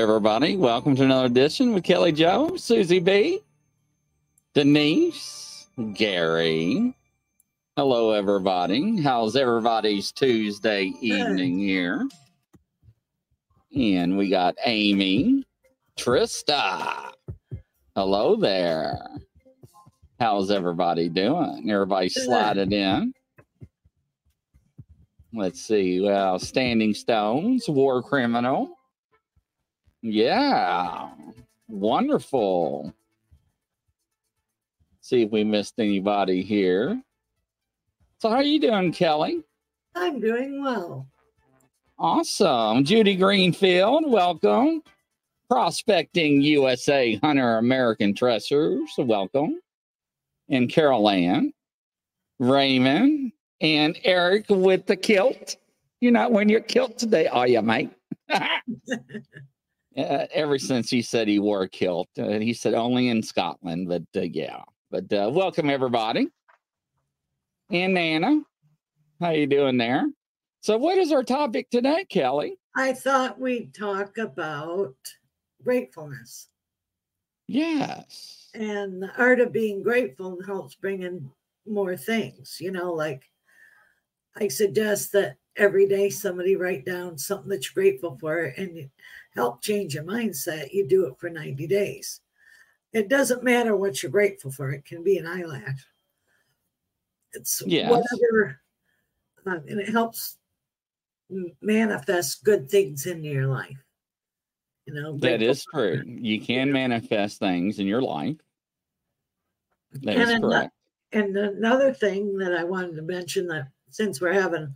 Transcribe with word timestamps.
Well, 0.00 0.06
hello 0.06 0.16
there, 0.16 0.32
everybody. 0.32 0.56
Welcome 0.56 0.96
to 0.96 1.04
another 1.04 1.26
edition 1.26 1.74
with 1.74 1.84
Kelly 1.84 2.12
Jo, 2.12 2.56
Susie 2.56 3.00
B, 3.00 3.40
Denise, 4.54 5.66
Gary. 5.92 6.94
Hello, 7.76 8.12
everybody. 8.12 9.02
How's 9.02 9.36
everybody's 9.36 10.10
Tuesday 10.10 10.94
evening 11.02 11.58
here? 11.58 12.08
And 13.76 14.16
we 14.16 14.30
got 14.30 14.54
Amy, 14.64 15.44
Trista. 15.98 17.12
Hello 17.94 18.36
there. 18.36 19.06
How's 20.18 20.50
everybody 20.50 21.10
doing? 21.10 21.70
Everybody 21.70 22.08
slided 22.08 22.72
in. 22.72 23.12
Let's 25.34 25.60
see. 25.60 26.00
Well, 26.00 26.38
Standing 26.38 26.94
Stones, 26.94 27.68
War 27.68 28.02
Criminal. 28.02 28.78
Yeah. 30.02 31.10
Wonderful. 31.68 32.92
See 35.00 35.22
if 35.22 35.30
we 35.30 35.44
missed 35.44 35.74
anybody 35.78 36.42
here. 36.42 37.00
So 38.18 38.28
how 38.28 38.36
are 38.36 38.42
you 38.42 38.60
doing, 38.60 38.92
Kelly? 38.92 39.42
I'm 39.94 40.20
doing 40.20 40.62
well. 40.62 41.06
Awesome. 41.98 42.84
Judy 42.84 43.16
Greenfield, 43.16 44.04
welcome. 44.06 44.82
Prospecting 45.48 46.40
USA 46.42 47.16
Hunter 47.16 47.58
American 47.58 48.14
Treasures, 48.14 48.90
welcome. 48.98 49.60
And 50.48 50.70
Carol 50.70 51.10
Ann, 51.10 51.52
Raymond, 52.38 53.32
and 53.60 53.98
Eric 54.04 54.46
with 54.48 54.86
the 54.86 54.96
kilt. 54.96 55.56
You're 56.00 56.12
not 56.12 56.32
wearing 56.32 56.48
your 56.48 56.60
kilt 56.60 56.98
today, 56.98 57.26
are 57.26 57.46
you, 57.46 57.60
mate? 57.62 57.90
Uh, 59.96 60.26
ever 60.32 60.58
since 60.58 60.88
he 60.88 61.02
said 61.02 61.26
he 61.26 61.40
wore 61.40 61.62
a 61.62 61.68
kilt, 61.68 62.08
uh, 62.18 62.38
he 62.38 62.52
said 62.54 62.74
only 62.74 63.08
in 63.08 63.22
Scotland, 63.22 63.88
but 63.88 64.02
uh, 64.16 64.20
yeah. 64.20 64.62
But 64.90 65.12
uh, 65.12 65.30
welcome 65.32 65.68
everybody, 65.68 66.28
and 67.70 67.94
Nana, 67.94 68.40
how 69.20 69.30
you 69.30 69.46
doing 69.46 69.78
there? 69.78 70.06
So, 70.60 70.78
what 70.78 70.96
is 70.98 71.10
our 71.10 71.24
topic 71.24 71.70
today, 71.70 72.04
Kelly? 72.08 72.56
I 72.76 72.92
thought 72.92 73.40
we'd 73.40 73.74
talk 73.74 74.16
about 74.18 74.94
gratefulness 75.64 76.48
Yes. 77.48 78.48
and 78.54 79.02
the 79.02 79.10
art 79.18 79.40
of 79.40 79.52
being 79.52 79.82
grateful 79.82 80.38
helps 80.46 80.76
bring 80.76 81.02
in 81.02 81.28
more 81.66 81.96
things. 81.96 82.58
You 82.60 82.70
know, 82.70 82.92
like 82.92 83.24
I 84.36 84.46
suggest 84.46 85.10
that 85.12 85.36
every 85.56 85.88
day 85.88 86.10
somebody 86.10 86.54
write 86.54 86.84
down 86.86 87.18
something 87.18 87.48
that 87.48 87.64
you're 87.64 87.82
grateful 87.82 88.16
for 88.20 88.54
and 88.56 88.88
help 89.34 89.62
change 89.62 89.94
your 89.94 90.04
mindset. 90.04 90.72
You 90.72 90.86
do 90.86 91.06
it 91.06 91.18
for 91.18 91.30
90 91.30 91.66
days. 91.66 92.20
It 92.92 93.08
doesn't 93.08 93.44
matter 93.44 93.76
what 93.76 94.02
you're 94.02 94.10
grateful 94.10 94.50
for, 94.50 94.70
it 94.70 94.84
can 94.84 95.02
be 95.04 95.16
an 95.18 95.26
eyelash. 95.26 95.86
It's 97.32 97.62
Yes. 97.64 97.88
whatever, 97.90 98.60
uh, 99.46 99.60
and 99.68 99.80
it 99.80 99.88
helps 99.88 100.38
manifest 101.60 102.42
good 102.42 102.68
things 102.68 103.06
in 103.06 103.22
your 103.22 103.46
life. 103.46 103.78
You 104.86 104.94
know, 104.94 105.16
that 105.18 105.42
is 105.42 105.64
true. 105.72 106.02
You 106.04 106.40
can 106.40 106.72
manifest 106.72 107.38
things 107.38 107.78
in 107.78 107.86
your 107.86 108.02
life. 108.02 108.36
That 109.92 110.16
And 110.16 110.30
is 110.30 110.40
correct. 110.40 110.72
And 111.12 111.36
another 111.36 111.92
thing 111.92 112.36
that 112.38 112.54
I 112.54 112.64
wanted 112.64 112.96
to 112.96 113.02
mention 113.02 113.46
that 113.48 113.68
since 113.90 114.20
we're 114.20 114.32
having 114.32 114.74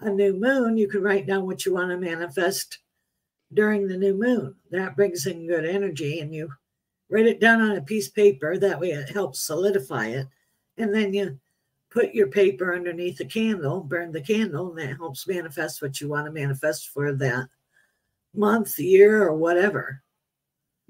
a 0.00 0.10
new 0.10 0.34
moon, 0.34 0.76
you 0.76 0.88
can 0.88 1.02
write 1.02 1.26
down 1.26 1.46
what 1.46 1.64
you 1.64 1.74
want 1.74 1.90
to 1.90 1.96
manifest 1.96 2.78
during 3.54 3.86
the 3.86 3.96
new 3.96 4.14
moon. 4.14 4.54
That 4.70 4.96
brings 4.96 5.26
in 5.26 5.46
good 5.46 5.64
energy 5.64 6.20
and 6.20 6.34
you 6.34 6.50
write 7.08 7.26
it 7.26 7.40
down 7.40 7.60
on 7.60 7.76
a 7.76 7.82
piece 7.82 8.08
of 8.08 8.14
paper. 8.14 8.58
That 8.58 8.80
way 8.80 8.90
it 8.90 9.08
helps 9.08 9.40
solidify 9.40 10.06
it. 10.08 10.26
And 10.78 10.94
then 10.94 11.14
you 11.14 11.38
put 11.90 12.14
your 12.14 12.26
paper 12.28 12.74
underneath 12.74 13.18
the 13.18 13.24
candle, 13.24 13.80
burn 13.80 14.12
the 14.12 14.20
candle, 14.20 14.70
and 14.70 14.78
that 14.78 14.96
helps 14.96 15.26
manifest 15.26 15.80
what 15.80 16.00
you 16.00 16.08
want 16.08 16.26
to 16.26 16.32
manifest 16.32 16.88
for 16.90 17.12
that 17.14 17.48
month, 18.34 18.78
year, 18.78 19.22
or 19.22 19.34
whatever. 19.34 20.02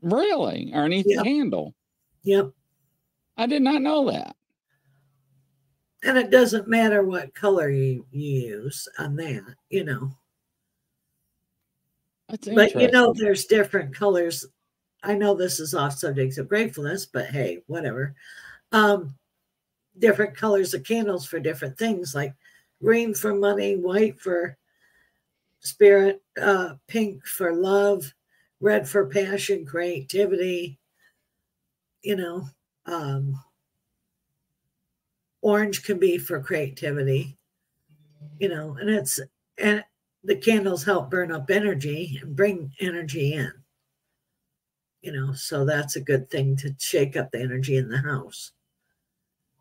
Really? 0.03 0.73
Underneath 0.73 1.07
Yeah. 1.09 1.19
the 1.19 1.25
candle. 1.25 1.75
Yep. 2.23 2.51
I 3.37 3.47
did 3.47 3.63
not 3.63 3.83
know 3.83 4.11
that. 4.11 4.35
And 6.03 6.19
it 6.19 6.31
doesn't 6.31 6.69
matter 6.69 7.03
what 7.05 7.35
color 7.35 7.69
you, 7.69 8.07
you 8.11 8.31
use 8.49 8.89
on 8.99 9.17
that, 9.17 9.55
you 9.71 9.85
know. 9.85 10.11
That's 12.29 12.49
But 12.49 12.75
you 12.75 12.91
know, 12.91 13.13
there's 13.13 13.45
different 13.45 13.95
colors. 13.95 14.45
I 15.03 15.15
know 15.15 15.35
this 15.35 15.61
is 15.61 15.75
off 15.75 15.95
subject 15.95 16.39
of 16.39 16.49
gratefulness, 16.49 17.07
but 17.07 17.27
hey, 17.27 17.63
whatever. 17.67 18.15
Um, 18.73 19.15
different 19.99 20.37
colors 20.37 20.75
of 20.75 20.85
candles 20.85 21.25
for 21.25 21.39
different 21.39 21.79
things, 21.79 22.15
like 22.15 22.35
green 22.83 23.15
for 23.15 23.35
money, 23.35 23.77
white 23.77 24.21
for 24.21 24.57
spirit, 25.61 26.23
uh, 26.41 26.75
pink 26.89 27.25
for 27.27 27.53
love, 27.53 28.13
red 28.61 28.89
for 28.89 29.07
passion, 29.07 29.65
creativity. 29.65 30.79
You 32.03 32.17
know, 32.17 32.49
um, 32.87 33.41
orange 35.43 35.85
can 35.85 35.99
be 35.99 36.19
for 36.19 36.41
creativity. 36.41 37.37
You 38.41 38.49
know, 38.49 38.77
and 38.81 38.91
it's 38.91 39.21
and 39.59 39.85
the 40.27 40.37
candles 40.37 40.85
help 40.85 41.11
burn 41.11 41.33
up 41.33 41.51
energy 41.51 42.19
and 42.21 42.37
bring 42.37 42.73
energy 42.81 43.33
in. 43.33 43.53
You 45.01 45.13
know, 45.13 45.33
so 45.35 45.65
that's 45.65 45.97
a 45.97 46.01
good 46.01 46.29
thing 46.31 46.57
to 46.57 46.75
shake 46.79 47.17
up 47.17 47.31
the 47.31 47.41
energy 47.41 47.77
in 47.77 47.89
the 47.89 47.99
house. 47.99 48.51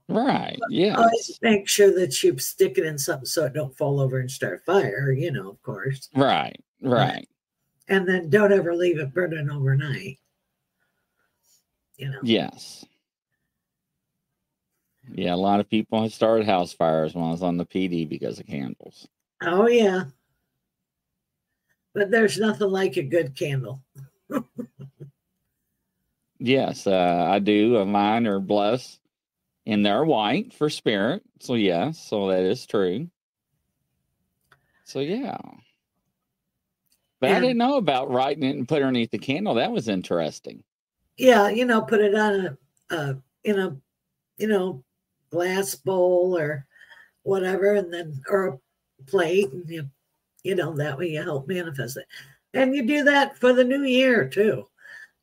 Right. 0.07 0.57
Yeah. 0.69 0.95
Always 0.95 1.39
make 1.41 1.67
sure 1.67 1.94
that 2.00 2.21
you 2.23 2.38
stick 2.39 2.77
it 2.77 2.85
in 2.85 2.97
something 2.97 3.25
so 3.25 3.45
it 3.45 3.53
don't 3.53 3.75
fall 3.77 4.00
over 4.00 4.19
and 4.19 4.29
start 4.29 4.63
fire, 4.65 5.12
you 5.12 5.31
know, 5.31 5.50
of 5.50 5.62
course. 5.62 6.09
Right. 6.15 6.59
Right. 6.81 7.27
And 7.88 8.07
then 8.07 8.29
don't 8.29 8.51
ever 8.51 8.75
leave 8.75 9.00
it 9.00 9.13
burning 9.13 9.50
overnight. 9.50 10.19
You 11.97 12.09
know. 12.09 12.19
Yes. 12.23 12.85
Yeah, 15.13 15.35
a 15.35 15.38
lot 15.38 15.59
of 15.59 15.69
people 15.69 16.01
have 16.01 16.13
started 16.13 16.47
house 16.47 16.73
fires 16.73 17.13
when 17.13 17.23
I 17.23 17.29
was 17.31 17.44
on 17.44 17.57
the 17.57 17.65
PD 17.65 18.09
because 18.09 18.39
of 18.39 18.47
candles. 18.47 19.07
Oh 19.41 19.67
yeah. 19.67 20.06
But 21.95 22.12
there's 22.12 22.38
nothing 22.38 22.69
like 22.69 22.97
a 22.97 23.03
good 23.03 23.36
candle. 23.36 23.81
Yes, 26.38 26.86
uh, 26.86 27.27
I 27.30 27.39
do. 27.39 27.77
Uh, 27.77 27.86
mine 27.86 28.27
are 28.27 28.39
blessed, 28.39 29.00
and 29.65 29.86
they're 29.86 30.03
white 30.03 30.53
for 30.53 30.69
spirit. 30.69 31.24
So 31.39 31.56
yes, 31.56 31.97
so 31.97 32.27
that 32.27 32.44
is 32.44 32.65
true. 32.65 33.07
So 34.83 35.00
yeah, 35.00 35.38
but 37.19 37.31
I 37.31 37.39
didn't 37.39 37.57
know 37.57 37.77
about 37.77 38.12
writing 38.12 38.44
it 38.44 38.56
and 38.56 38.68
put 38.68 38.81
it 38.81 38.86
underneath 38.86 39.12
the 39.12 39.18
candle. 39.18 39.56
That 39.56 39.71
was 39.71 39.88
interesting. 39.88 40.63
Yeah, 41.18 41.50
you 41.50 41.65
know, 41.65 41.81
put 41.81 42.01
it 42.01 42.13
on 42.13 42.57
a 42.91 42.95
uh 42.95 43.13
in 43.44 43.57
a 43.57 43.75
you 44.38 44.48
know 44.48 44.83
glass 45.31 45.74
bowl 45.74 46.38
or 46.38 46.68
whatever, 47.24 47.74
and 47.74 47.94
then 47.94 48.21
or 48.30 48.48
a 48.48 49.03
plate, 49.07 49.51
and 49.51 49.68
you 49.69 49.89
you 50.45 50.56
know 50.56 50.75
that 50.75 50.97
way 50.97 51.09
you 51.09 51.24
help 51.24 51.47
manifest 51.47 51.97
it. 51.97 52.06
And 52.53 52.75
you 52.75 52.86
do 52.86 53.03
that 53.06 53.38
for 53.38 53.51
the 53.51 53.63
new 53.63 53.83
year 53.83 54.30
too. 54.30 54.68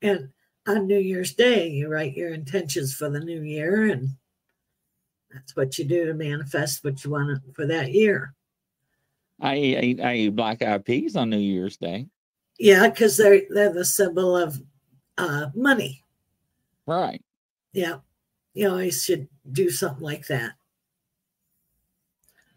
And 0.03 0.29
on 0.67 0.87
New 0.87 0.99
Year's 0.99 1.35
Day, 1.35 1.69
you 1.69 1.89
write 1.89 2.17
your 2.17 2.35
intentions 2.35 2.95
for 2.95 3.09
the 3.09 3.21
new 3.21 3.43
year, 3.43 3.87
and 3.87 4.11
that's 5.33 5.57
what 5.57 5.79
you 5.79 5.85
do 5.85 6.07
to 6.07 6.15
manifest 6.15 6.85
what 6.85 7.03
you 7.05 7.11
want 7.11 7.41
for 7.55 7.67
that 7.67 7.93
year. 7.93 8.35
I 9.41 9.55
ate 9.55 10.01
I 10.01 10.13
ate 10.13 10.37
black 10.37 10.63
eyed 10.63 10.85
peas 10.85 11.17
on 11.17 11.31
New 11.31 11.39
Year's 11.39 11.77
Day. 11.77 12.09
Yeah, 12.59 12.89
because 12.89 13.17
they're 13.17 13.43
they're 13.51 13.73
the 13.73 13.85
symbol 13.85 14.37
of 14.37 14.61
uh, 15.19 15.49
money. 15.55 16.05
Right. 16.87 17.23
Yeah, 17.73 17.99
you 18.55 18.69
always 18.69 19.05
should 19.05 19.29
do 19.51 19.71
something 19.71 20.05
like 20.05 20.27
that. 20.27 20.53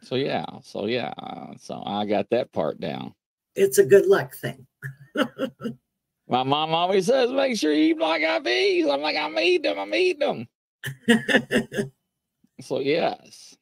So 0.06 0.16
yeah. 0.16 0.46
So 0.62 0.86
yeah. 0.86 1.14
So 1.58 1.82
I 1.86 2.06
got 2.06 2.30
that 2.30 2.52
part 2.52 2.80
down. 2.80 3.14
It's 3.56 3.80
a 3.80 3.86
good 3.86 4.06
luck 4.06 4.36
thing. 4.36 4.66
My 6.28 6.44
mom 6.44 6.74
always 6.74 7.08
says, 7.08 7.32
"Make 7.32 7.58
sure 7.58 7.74
you 7.74 7.92
eat 7.92 7.98
black 7.98 8.22
eyed 8.24 8.44
peas." 8.44 8.88
I'm 8.88 9.02
like, 9.02 9.16
I'm 9.16 9.38
eating 9.40 9.64
them. 9.64 9.80
I'm 9.80 9.94
eating 9.94 10.48
them. 11.08 11.92
So 12.62 12.80
yes. 12.80 13.58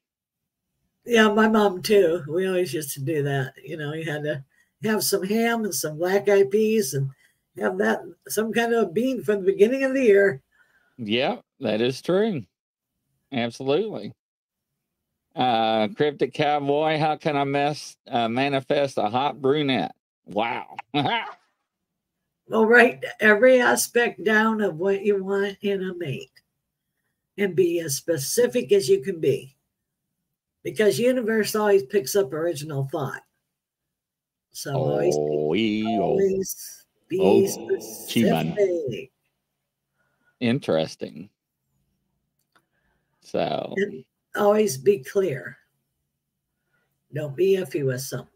yeah, 1.04 1.28
my 1.30 1.48
mom 1.48 1.82
too. 1.82 2.24
We 2.30 2.48
always 2.48 2.74
used 2.74 2.94
to 2.94 3.02
do 3.02 3.24
that. 3.24 3.54
You 3.64 3.76
know, 3.76 3.94
you 3.94 4.10
had 4.10 4.24
to 4.24 4.44
have 4.84 5.04
some 5.04 5.24
ham 5.24 5.64
and 5.64 5.74
some 5.74 5.98
black 5.98 6.30
eyed 6.30 6.52
peas 6.52 6.94
and 6.94 7.10
have 7.58 7.78
that 7.80 8.02
some 8.28 8.54
kind 8.54 8.72
of 8.74 8.94
bean 8.94 9.24
from 9.24 9.40
the 9.40 9.52
beginning 9.52 9.84
of 9.84 9.96
the 9.96 10.04
year. 10.04 10.44
Yeah, 10.98 11.38
that 11.60 11.82
is 11.82 12.04
true. 12.04 12.44
Absolutely. 13.32 14.14
Uh, 15.36 15.88
cryptic 15.96 16.34
cowboy. 16.34 16.98
How 16.98 17.16
can 17.16 17.36
I 17.36 17.44
mess 17.44 17.98
uh, 18.08 18.28
manifest 18.30 18.98
a 18.98 19.10
hot 19.10 19.42
brunette? 19.42 19.96
Wow. 20.25 20.75
Well, 22.50 22.66
write 22.66 23.04
every 23.22 23.62
aspect 23.62 24.22
down 24.24 24.60
of 24.60 24.75
what 24.75 25.02
you 25.04 25.24
want 25.24 25.58
in 25.62 25.82
a 25.82 25.94
mate 25.96 26.30
and 27.38 27.56
be 27.56 27.80
as 27.80 27.96
specific 27.96 28.74
as 28.74 28.90
you 28.90 29.02
can 29.02 29.22
be 29.22 29.56
because 30.62 31.00
universe 31.00 31.56
always 31.56 31.84
picks 31.84 32.18
up 32.18 32.34
original 32.34 32.90
thought. 32.92 33.22
So 34.52 34.74
always, 34.75 35.16
Oh, 35.16 35.56
oh. 35.56 36.02
always 36.02 36.86
be 37.08 37.20
Oh, 37.22 37.46
specific. 37.80 39.10
Interesting. 40.42 41.30
So, 43.22 43.74
And 43.78 44.04
always 44.36 44.78
be 44.78 45.00
clear. 45.00 45.58
Don't 47.13 47.36
be 47.36 47.58
iffy 47.58 47.86
with 47.86 48.02
something. 48.02 48.30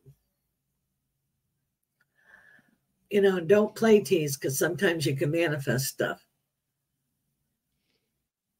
You 3.09 3.21
know, 3.21 3.39
don't 3.39 3.73
play 3.73 4.01
tease 4.01 4.37
because 4.37 4.59
sometimes 4.59 5.05
you 5.05 5.15
can 5.15 5.31
manifest 5.31 5.85
stuff. 5.85 6.21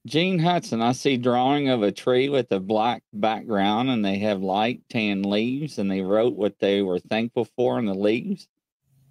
Gene 0.08 0.40
Hudson, 0.40 0.82
I 0.82 0.94
see 0.94 1.18
drawing 1.18 1.68
of 1.68 1.84
a 1.84 1.92
tree 1.92 2.30
with 2.30 2.50
a 2.54 2.62
black 2.62 3.04
background 3.12 3.90
and 3.90 4.06
they 4.06 4.18
have 4.20 4.42
light 4.42 4.82
tan 4.90 5.22
leaves 5.22 5.80
and 5.80 5.92
they 5.92 6.02
wrote 6.02 6.34
what 6.34 6.58
they 6.60 6.82
were 6.82 7.00
thankful 7.00 7.46
for 7.58 7.78
in 7.78 7.86
the 7.86 7.94
leaves 7.94 8.48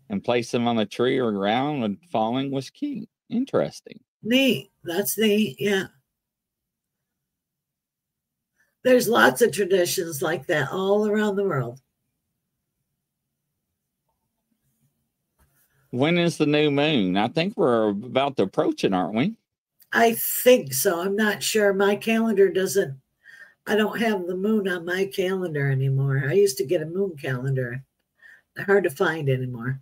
and 0.09 0.25
placed 0.25 0.52
them 0.52 0.66
on 0.66 0.76
the 0.76 0.87
tree 0.87 1.18
or 1.18 1.33
ground 1.33 1.83
when 1.83 1.99
falling 2.11 2.50
was 2.50 2.71
key. 2.71 3.09
Interesting. 3.28 4.00
Neat. 4.23 4.71
That's 4.85 5.18
neat. 5.18 5.56
Yeah. 5.59 5.88
There's 8.87 9.09
lots 9.09 9.43
of 9.43 9.50
traditions 9.50 10.23
like 10.23 10.47
that 10.47 10.71
all 10.71 11.09
around 11.09 11.35
the 11.35 11.43
world. 11.43 11.81
When 15.90 16.16
is 16.16 16.37
the 16.37 16.47
new 16.47 16.71
moon? 16.71 17.16
I 17.16 17.26
think 17.26 17.57
we're 17.57 17.88
about 17.88 18.37
to 18.37 18.45
approach 18.45 18.85
it, 18.85 18.95
aren't 18.95 19.16
we? 19.16 19.35
I 19.93 20.12
think 20.12 20.73
so. 20.73 21.00
I'm 21.00 21.16
not 21.16 21.43
sure. 21.43 21.75
My 21.75 21.97
calendar 21.97 22.49
doesn't, 22.49 22.97
I 23.66 23.75
don't 23.75 23.99
have 23.99 24.25
the 24.28 24.37
moon 24.37 24.69
on 24.69 24.85
my 24.85 25.07
calendar 25.07 25.69
anymore. 25.69 26.23
I 26.25 26.35
used 26.35 26.57
to 26.59 26.64
get 26.64 26.81
a 26.81 26.87
moon 26.87 27.16
calendar. 27.21 27.83
They're 28.55 28.66
hard 28.66 28.85
to 28.85 28.90
find 28.90 29.28
anymore. 29.28 29.81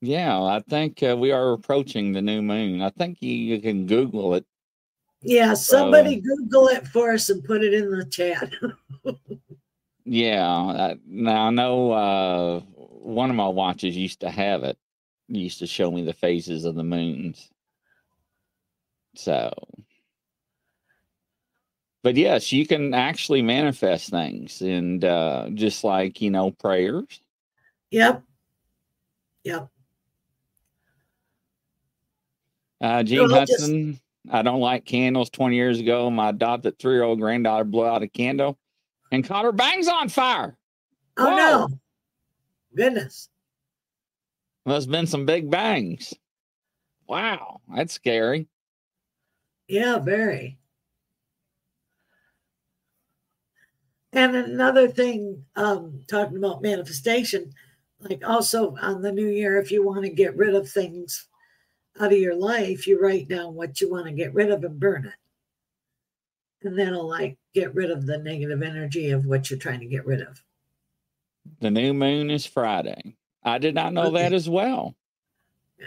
Yeah, 0.00 0.40
I 0.40 0.62
think 0.70 1.02
uh, 1.02 1.16
we 1.18 1.32
are 1.32 1.52
approaching 1.52 2.12
the 2.12 2.22
new 2.22 2.42
moon. 2.42 2.80
I 2.80 2.90
think 2.90 3.20
you, 3.20 3.32
you 3.34 3.60
can 3.60 3.86
Google 3.86 4.36
it. 4.36 4.46
Yeah, 5.22 5.54
somebody 5.54 6.20
Google 6.20 6.68
it 6.68 6.86
for 6.88 7.12
us 7.12 7.30
and 7.30 7.44
put 7.44 7.62
it 7.62 7.72
in 7.74 7.90
the 7.90 8.04
chat. 8.04 8.52
Yeah, 10.04 10.44
I, 10.44 10.96
now 11.06 11.46
I 11.46 11.50
know 11.50 11.92
uh, 11.92 12.60
one 12.60 13.30
of 13.30 13.36
my 13.36 13.46
watches 13.46 13.96
used 13.96 14.18
to 14.20 14.30
have 14.30 14.64
it. 14.64 14.76
Used 15.28 15.60
to 15.60 15.66
show 15.68 15.92
me 15.92 16.02
the 16.02 16.12
phases 16.12 16.64
of 16.64 16.74
the 16.74 16.82
moons. 16.82 17.50
So, 19.14 19.52
but 22.02 22.16
yes, 22.16 22.50
you 22.50 22.66
can 22.66 22.94
actually 22.94 23.42
manifest 23.42 24.10
things, 24.10 24.60
and 24.60 25.04
uh, 25.04 25.50
just 25.54 25.84
like 25.84 26.20
you 26.20 26.30
know, 26.30 26.50
prayers. 26.50 27.20
yep. 27.92 28.24
Yep. 29.44 29.68
Uh, 32.80 33.02
Gene 33.04 33.28
No, 33.28 33.36
I'll 33.36 33.46
just- 33.46 33.60
Hudson. 33.60 34.00
I 34.30 34.42
don't 34.42 34.60
like 34.60 34.84
candles. 34.84 35.30
Twenty 35.30 35.56
years 35.56 35.80
ago, 35.80 36.10
my 36.10 36.28
adopted 36.28 36.78
three-year-old 36.78 37.20
granddaughter 37.20 37.64
blew 37.64 37.84
out 37.84 38.02
a 38.02 38.08
candle 38.08 38.58
and 39.10 39.24
caught 39.24 39.44
her 39.44 39.52
bangs 39.52 39.88
on 39.88 40.08
fire. 40.08 40.56
Oh 41.16 41.26
Whoa. 41.30 41.36
no. 41.36 41.68
Goodness. 42.74 43.28
Must 44.64 44.86
have 44.86 44.92
been 44.92 45.06
some 45.06 45.26
big 45.26 45.50
bangs. 45.50 46.14
Wow, 47.08 47.60
that's 47.74 47.92
scary. 47.92 48.46
Yeah, 49.66 49.98
very. 49.98 50.58
And 54.12 54.36
another 54.36 54.88
thing, 54.88 55.44
um, 55.56 56.04
talking 56.06 56.36
about 56.36 56.62
manifestation, 56.62 57.52
like 58.00 58.22
also 58.26 58.76
on 58.80 59.02
the 59.02 59.10
new 59.10 59.26
year, 59.26 59.58
if 59.58 59.72
you 59.72 59.84
want 59.84 60.04
to 60.04 60.10
get 60.10 60.36
rid 60.36 60.54
of 60.54 60.68
things 60.70 61.28
out 62.00 62.12
of 62.12 62.18
your 62.18 62.34
life, 62.34 62.86
you 62.86 63.00
write 63.00 63.28
down 63.28 63.54
what 63.54 63.80
you 63.80 63.90
want 63.90 64.06
to 64.06 64.12
get 64.12 64.34
rid 64.34 64.50
of 64.50 64.64
and 64.64 64.78
burn 64.80 65.06
it. 65.06 66.66
And 66.66 66.78
that'll 66.78 67.08
like 67.08 67.36
get 67.54 67.74
rid 67.74 67.90
of 67.90 68.06
the 68.06 68.18
negative 68.18 68.62
energy 68.62 69.10
of 69.10 69.26
what 69.26 69.50
you're 69.50 69.58
trying 69.58 69.80
to 69.80 69.86
get 69.86 70.06
rid 70.06 70.20
of. 70.22 70.42
The 71.60 71.70
new 71.70 71.92
moon 71.92 72.30
is 72.30 72.46
Friday. 72.46 73.16
I 73.42 73.58
did 73.58 73.74
not 73.74 73.92
know 73.92 74.10
that 74.10 74.32
as 74.32 74.48
well. 74.48 74.94
Yeah. 75.78 75.86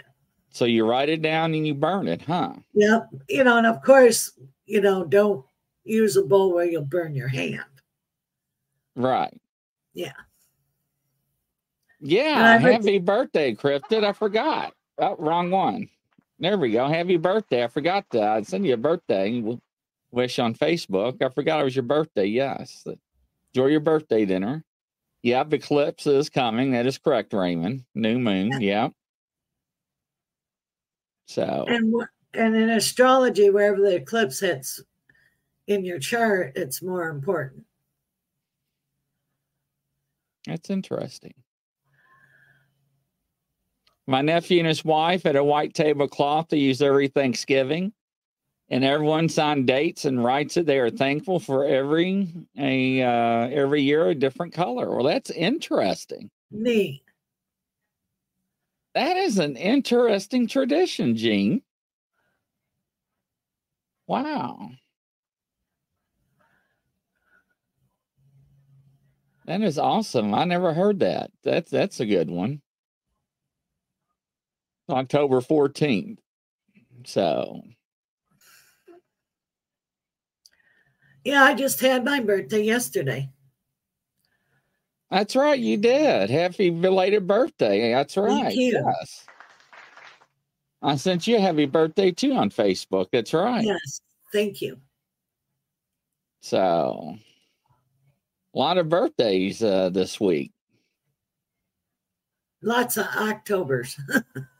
So 0.50 0.66
you 0.66 0.86
write 0.86 1.08
it 1.08 1.22
down 1.22 1.54
and 1.54 1.66
you 1.66 1.74
burn 1.74 2.08
it, 2.08 2.20
huh? 2.22 2.52
Yep. 2.74 3.08
You 3.28 3.44
know, 3.44 3.56
and 3.56 3.66
of 3.66 3.82
course, 3.82 4.32
you 4.66 4.82
know, 4.82 5.04
don't 5.04 5.44
use 5.84 6.16
a 6.16 6.22
bowl 6.22 6.52
where 6.52 6.66
you'll 6.66 6.84
burn 6.84 7.14
your 7.14 7.28
hand. 7.28 7.64
Right. 8.94 9.34
Yeah. 9.94 10.12
Yeah. 12.00 12.42
I 12.54 12.58
heard- 12.58 12.72
Happy 12.74 12.98
birthday, 12.98 13.54
Cryptid. 13.54 14.04
I 14.04 14.12
forgot. 14.12 14.74
Oh, 14.98 15.16
wrong 15.18 15.50
one. 15.50 15.88
There 16.38 16.58
we 16.58 16.72
go. 16.72 16.86
Happy 16.86 17.16
birthday. 17.16 17.64
I 17.64 17.68
forgot 17.68 18.04
to 18.10 18.22
I'd 18.22 18.46
send 18.46 18.66
you 18.66 18.74
a 18.74 18.78
birthday 18.78 19.42
wish 20.10 20.38
on 20.38 20.54
Facebook. 20.54 21.22
I 21.22 21.28
forgot 21.30 21.60
it 21.60 21.64
was 21.64 21.76
your 21.76 21.82
birthday. 21.82 22.26
Yes. 22.26 22.86
Enjoy 23.54 23.66
your 23.66 23.80
birthday 23.80 24.24
dinner. 24.24 24.64
Yep. 25.22 25.54
Eclipse 25.54 26.06
is 26.06 26.28
coming. 26.28 26.72
That 26.72 26.86
is 26.86 26.98
correct, 26.98 27.32
Raymond. 27.32 27.84
New 27.94 28.18
moon. 28.18 28.60
Yep. 28.60 28.92
So 31.26 31.64
And 31.68 31.92
and 32.34 32.54
in 32.54 32.70
astrology, 32.70 33.50
wherever 33.50 33.80
the 33.80 33.96
eclipse 33.96 34.40
hits 34.40 34.82
in 35.66 35.84
your 35.84 35.98
chart, 35.98 36.52
it's 36.54 36.82
more 36.82 37.08
important. 37.08 37.64
That's 40.46 40.70
interesting. 40.70 41.34
My 44.06 44.22
nephew 44.22 44.58
and 44.58 44.68
his 44.68 44.84
wife 44.84 45.24
had 45.24 45.36
a 45.36 45.42
white 45.44 45.74
tablecloth 45.74 46.48
they 46.48 46.58
use 46.58 46.80
every 46.80 47.08
Thanksgiving, 47.08 47.92
and 48.70 48.84
everyone 48.84 49.28
signed 49.28 49.66
dates 49.66 50.04
and 50.04 50.22
writes 50.22 50.56
it. 50.56 50.66
They 50.66 50.78
are 50.78 50.90
thankful 50.90 51.40
for 51.40 51.64
every 51.64 52.28
a 52.56 53.02
uh, 53.02 53.48
every 53.48 53.82
year 53.82 54.08
a 54.08 54.14
different 54.14 54.52
color. 54.52 54.94
Well, 54.94 55.04
that's 55.04 55.30
interesting. 55.30 56.30
Neat. 56.52 57.02
That 58.94 59.16
is 59.16 59.38
an 59.38 59.56
interesting 59.56 60.46
tradition, 60.46 61.16
Gene. 61.16 61.62
Wow. 64.06 64.70
That 69.46 69.62
is 69.62 69.78
awesome. 69.78 70.32
I 70.34 70.44
never 70.44 70.72
heard 70.74 71.00
that. 71.00 71.30
That's 71.44 71.70
that's 71.70 72.00
a 72.00 72.06
good 72.06 72.30
one. 72.30 72.62
October 74.88 75.40
14th. 75.40 76.18
So, 77.04 77.62
Yeah, 81.24 81.42
I 81.42 81.54
just 81.54 81.80
had 81.80 82.04
my 82.04 82.20
birthday 82.20 82.62
yesterday. 82.62 83.28
that's 85.10 85.34
right, 85.34 85.58
you 85.58 85.76
did. 85.76 86.30
Happy 86.30 86.70
belated 86.70 87.26
birthday. 87.26 87.90
That's 87.92 88.16
right. 88.16 88.54
you. 88.54 88.72
Yes. 88.72 89.26
I 90.82 90.94
sent 90.94 91.26
you 91.26 91.36
a 91.36 91.40
happy 91.40 91.66
birthday 91.66 92.12
too 92.12 92.32
on 92.34 92.50
Facebook. 92.50 93.08
That's 93.12 93.34
right. 93.34 93.64
Yes. 93.64 94.00
Thank 94.32 94.62
you. 94.62 94.78
So, 96.42 97.16
a 98.54 98.58
lot 98.58 98.78
of 98.78 98.88
birthdays 98.88 99.64
uh, 99.64 99.88
this 99.88 100.20
week. 100.20 100.52
Lots 102.62 102.98
of 102.98 103.06
Octobers. 103.16 103.98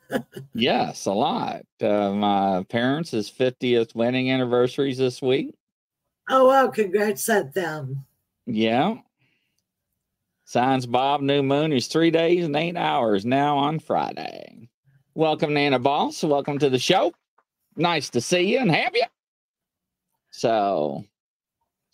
Yes, 0.54 1.06
a 1.06 1.12
lot. 1.12 1.62
Uh, 1.80 2.12
my 2.12 2.64
parents' 2.68 3.12
50th 3.12 3.94
wedding 3.94 4.30
anniversaries 4.30 4.98
this 4.98 5.20
week. 5.20 5.54
oh, 6.30 6.46
wow. 6.46 6.68
Congrats 6.68 7.28
at 7.28 7.54
them. 7.54 8.04
Yeah. 8.46 8.96
Science 10.44 10.86
Bob 10.86 11.20
New 11.20 11.42
Moon 11.42 11.72
is 11.72 11.88
three 11.88 12.10
days 12.10 12.44
and 12.44 12.54
eight 12.54 12.76
hours 12.76 13.26
now 13.26 13.56
on 13.56 13.80
Friday. 13.80 14.68
Welcome, 15.14 15.54
Nana 15.54 15.78
Boss. 15.78 16.22
Welcome 16.22 16.58
to 16.60 16.70
the 16.70 16.78
show. 16.78 17.12
Nice 17.76 18.10
to 18.10 18.20
see 18.20 18.42
you 18.52 18.58
and 18.58 18.70
have 18.70 18.94
you. 18.94 19.04
So, 20.30 21.04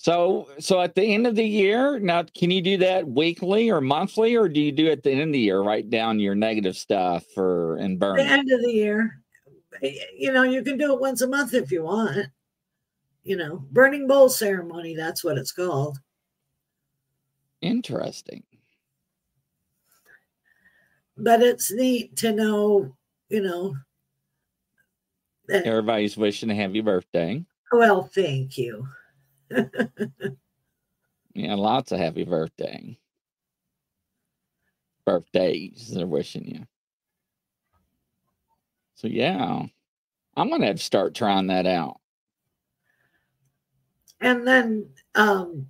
so, 0.03 0.49
so 0.59 0.81
at 0.81 0.97
the 0.97 1.03
end 1.15 1.29
of 1.29 1.37
the 1.37 1.45
year, 1.47 2.01
now 2.01 2.25
can 2.37 2.51
you 2.51 2.61
do 2.61 2.77
that 2.79 3.07
weekly 3.07 3.71
or 3.71 3.81
monthly, 3.81 4.35
or 4.35 4.49
do 4.49 4.61
you 4.61 4.73
do 4.73 4.87
it 4.89 4.93
at 4.99 5.03
the 5.05 5.13
end 5.13 5.21
of 5.21 5.33
the 5.33 5.39
year? 5.39 5.61
Write 5.63 5.91
down 5.91 6.19
your 6.19 6.35
negative 6.35 6.77
stuff 6.77 7.25
or 7.37 7.77
and 7.77 8.01
burn 8.01 8.17
The 8.17 8.23
it? 8.25 8.31
end 8.31 8.51
of 8.51 8.61
the 8.63 8.71
year. 8.73 9.21
You 10.17 10.33
know, 10.33 10.43
you 10.43 10.63
can 10.65 10.77
do 10.77 10.93
it 10.93 11.01
once 11.01 11.23
a 11.23 11.29
month 11.29 11.55
if 11.55 11.71
you 11.71 11.85
want. 11.85 12.27
You 13.23 13.37
know, 13.37 13.65
burning 13.71 14.09
bowl 14.09 14.29
ceremony. 14.29 14.97
That's 14.97 15.23
what 15.23 15.39
it's 15.39 15.53
called. 15.53 15.99
Interesting. 17.61 18.43
but 21.17 21.41
it's 21.43 21.71
neat 21.71 22.17
to 22.17 22.33
know, 22.33 22.97
you 23.29 23.41
know, 23.41 23.77
that, 25.47 25.65
Everybody's 25.65 26.17
wishing 26.17 26.51
a 26.51 26.55
happy 26.57 26.81
birthday. 26.81 27.45
well, 27.71 28.11
thank 28.13 28.59
you. 28.59 28.85
Yeah, 31.35 31.55
lots 31.55 31.93
of 31.93 31.99
happy 31.99 32.25
birthday. 32.25 32.99
Birthdays 35.07 35.91
they're 35.95 36.07
wishing 36.07 36.47
you. 36.47 36.67
So 38.95 39.09
yeah. 39.09 39.63
I'm 40.37 40.51
gonna 40.51 40.67
have 40.67 40.77
to 40.77 40.83
start 40.83 41.15
trying 41.15 41.49
that 41.49 41.67
out. 41.67 42.01
And 44.21 44.47
then, 44.47 44.89
um, 45.15 45.67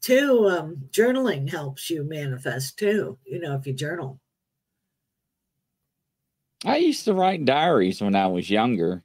too, 0.00 0.46
um, 0.48 0.76
journaling 0.90 1.50
helps 1.50 1.90
you 1.90 2.04
manifest 2.04 2.78
too, 2.78 3.18
you 3.24 3.40
know, 3.40 3.56
if 3.56 3.66
you 3.66 3.72
journal. 3.72 4.20
I 6.64 6.76
used 6.76 7.04
to 7.06 7.14
write 7.14 7.44
diaries 7.44 8.00
when 8.00 8.14
I 8.14 8.26
was 8.26 8.50
younger. 8.50 9.02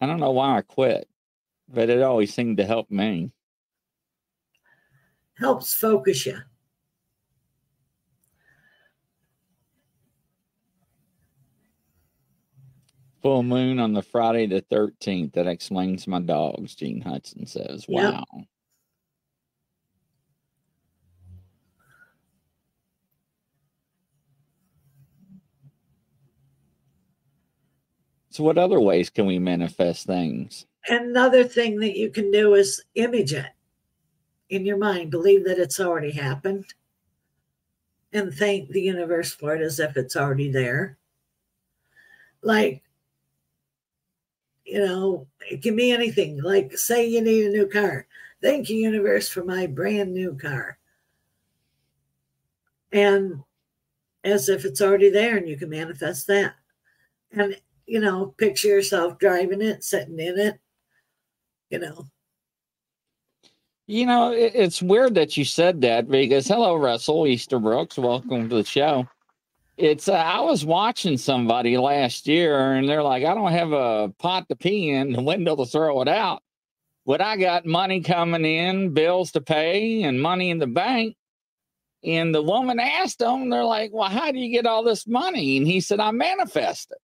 I 0.00 0.06
don't 0.06 0.20
know 0.20 0.30
why 0.30 0.56
I 0.58 0.62
quit, 0.62 1.09
but 1.72 1.88
it 1.88 2.02
always 2.02 2.34
seemed 2.34 2.56
to 2.58 2.66
help 2.66 2.90
me. 2.90 3.32
helps 5.40 5.74
focus 5.74 6.26
you. 6.26 6.38
Full 13.22 13.42
moon 13.42 13.78
on 13.78 13.92
the 13.92 14.02
Friday 14.02 14.46
the 14.46 14.62
13th. 14.62 15.32
That 15.32 15.46
explains 15.46 16.06
my 16.06 16.20
dogs, 16.20 16.74
Gene 16.74 17.00
Hudson 17.00 17.46
says. 17.46 17.84
Yep. 17.88 18.14
Wow. 18.14 18.24
So, 28.30 28.44
what 28.44 28.58
other 28.58 28.78
ways 28.80 29.10
can 29.10 29.26
we 29.26 29.38
manifest 29.38 30.06
things? 30.06 30.64
Another 30.88 31.44
thing 31.44 31.78
that 31.80 31.96
you 31.96 32.10
can 32.10 32.30
do 32.30 32.54
is 32.54 32.82
image 32.94 33.32
it 33.32 33.50
in 34.48 34.64
your 34.64 34.78
mind, 34.78 35.10
believe 35.10 35.44
that 35.44 35.58
it's 35.58 35.78
already 35.78 36.10
happened, 36.10 36.64
and 38.12 38.34
thank 38.34 38.68
the 38.68 38.80
universe 38.80 39.32
for 39.32 39.54
it 39.54 39.62
as 39.62 39.78
if 39.78 39.96
it's 39.96 40.16
already 40.16 40.50
there. 40.50 40.96
Like, 42.42 42.82
you 44.64 44.84
know, 44.84 45.26
it 45.50 45.62
can 45.62 45.76
be 45.76 45.90
anything. 45.92 46.42
Like, 46.42 46.76
say 46.76 47.06
you 47.06 47.20
need 47.20 47.46
a 47.46 47.50
new 47.50 47.68
car. 47.68 48.06
Thank 48.42 48.70
you, 48.70 48.76
universe, 48.76 49.28
for 49.28 49.44
my 49.44 49.66
brand 49.66 50.12
new 50.14 50.36
car. 50.36 50.78
And 52.90 53.42
as 54.24 54.48
if 54.48 54.64
it's 54.64 54.80
already 54.80 55.10
there, 55.10 55.36
and 55.36 55.48
you 55.48 55.56
can 55.56 55.70
manifest 55.70 56.26
that. 56.26 56.54
And, 57.32 57.60
you 57.86 58.00
know, 58.00 58.34
picture 58.38 58.68
yourself 58.68 59.18
driving 59.18 59.62
it, 59.62 59.84
sitting 59.84 60.18
in 60.18 60.38
it, 60.38 60.58
you 61.70 61.78
know, 61.78 62.06
You 63.86 64.06
know, 64.06 64.32
it, 64.32 64.52
it's 64.54 64.82
weird 64.82 65.14
that 65.16 65.36
you 65.36 65.44
said 65.44 65.80
that 65.82 66.08
because 66.08 66.46
hello, 66.48 66.76
Russell 66.76 67.24
Easterbrooks. 67.24 67.98
Welcome 67.98 68.48
to 68.48 68.56
the 68.56 68.64
show. 68.64 69.08
It's 69.76 70.08
uh, 70.08 70.14
I 70.14 70.40
was 70.40 70.64
watching 70.64 71.18
somebody 71.18 71.78
last 71.78 72.28
year, 72.28 72.74
and 72.74 72.88
they're 72.88 73.02
like, 73.02 73.24
I 73.24 73.34
don't 73.34 73.52
have 73.52 73.72
a 73.72 74.12
pot 74.18 74.48
to 74.48 74.56
pee 74.56 74.90
in, 74.90 75.12
the 75.12 75.22
window 75.22 75.56
to 75.56 75.66
throw 75.66 76.02
it 76.02 76.08
out, 76.08 76.42
but 77.06 77.20
I 77.20 77.36
got 77.36 77.66
money 77.66 78.00
coming 78.02 78.44
in, 78.44 78.94
bills 78.94 79.32
to 79.32 79.40
pay, 79.40 80.02
and 80.04 80.22
money 80.22 80.50
in 80.50 80.58
the 80.58 80.68
bank. 80.68 81.16
And 82.04 82.34
the 82.34 82.42
woman 82.42 82.80
asked 82.80 83.20
them, 83.20 83.50
they're 83.50 83.64
like, 83.64 83.92
Well, 83.92 84.10
how 84.10 84.32
do 84.32 84.38
you 84.38 84.50
get 84.52 84.66
all 84.66 84.84
this 84.84 85.06
money? 85.06 85.56
And 85.58 85.66
he 85.66 85.80
said, 85.80 86.00
I 86.00 86.12
manifest 86.12 86.92
it. 86.92 86.98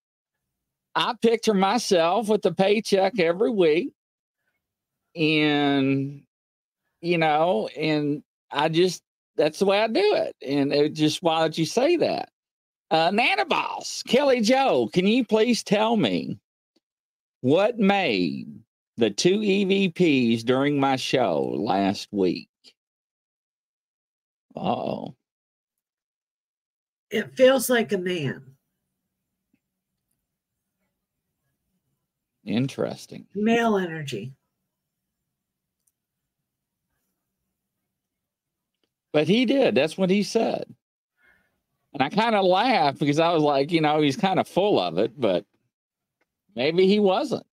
I 0.94 1.14
picture 1.20 1.54
myself 1.54 2.28
with 2.28 2.46
a 2.46 2.52
paycheck 2.54 3.18
every 3.20 3.50
week. 3.50 3.92
And 5.16 6.22
you 7.00 7.18
know, 7.18 7.68
and 7.76 8.22
I 8.50 8.68
just 8.68 9.02
that's 9.36 9.58
the 9.58 9.64
way 9.66 9.80
I 9.80 9.86
do 9.86 10.14
it. 10.14 10.36
And 10.46 10.72
it 10.72 10.92
just 10.92 11.22
why 11.22 11.44
did 11.44 11.58
you 11.58 11.66
say 11.66 11.96
that? 11.96 12.30
Uh 12.90 13.10
Nana 13.10 13.46
Boss, 13.46 14.02
Kelly 14.06 14.40
Jo, 14.40 14.88
can 14.92 15.06
you 15.06 15.24
please 15.24 15.62
tell 15.62 15.96
me 15.96 16.38
what 17.40 17.78
made 17.78 18.48
the 18.96 19.10
two 19.10 19.38
EVPs 19.38 20.42
during 20.44 20.78
my 20.78 20.96
show 20.96 21.42
last 21.56 22.08
week? 22.12 22.48
Oh, 24.54 25.14
it 27.10 27.36
feels 27.36 27.68
like 27.68 27.92
a 27.92 27.98
man, 27.98 28.42
interesting. 32.44 33.26
male 33.34 33.76
energy. 33.76 34.32
But 39.16 39.28
he 39.28 39.46
did. 39.46 39.74
That's 39.74 39.96
what 39.96 40.10
he 40.10 40.22
said. 40.22 40.66
And 41.94 42.02
I 42.02 42.10
kind 42.10 42.34
of 42.34 42.44
laughed 42.44 42.98
because 42.98 43.18
I 43.18 43.32
was 43.32 43.42
like, 43.42 43.72
you 43.72 43.80
know, 43.80 44.02
he's 44.02 44.14
kind 44.14 44.38
of 44.38 44.46
full 44.46 44.78
of 44.78 44.98
it, 44.98 45.18
but 45.18 45.46
maybe 46.54 46.86
he 46.86 47.00
wasn't. 47.00 47.46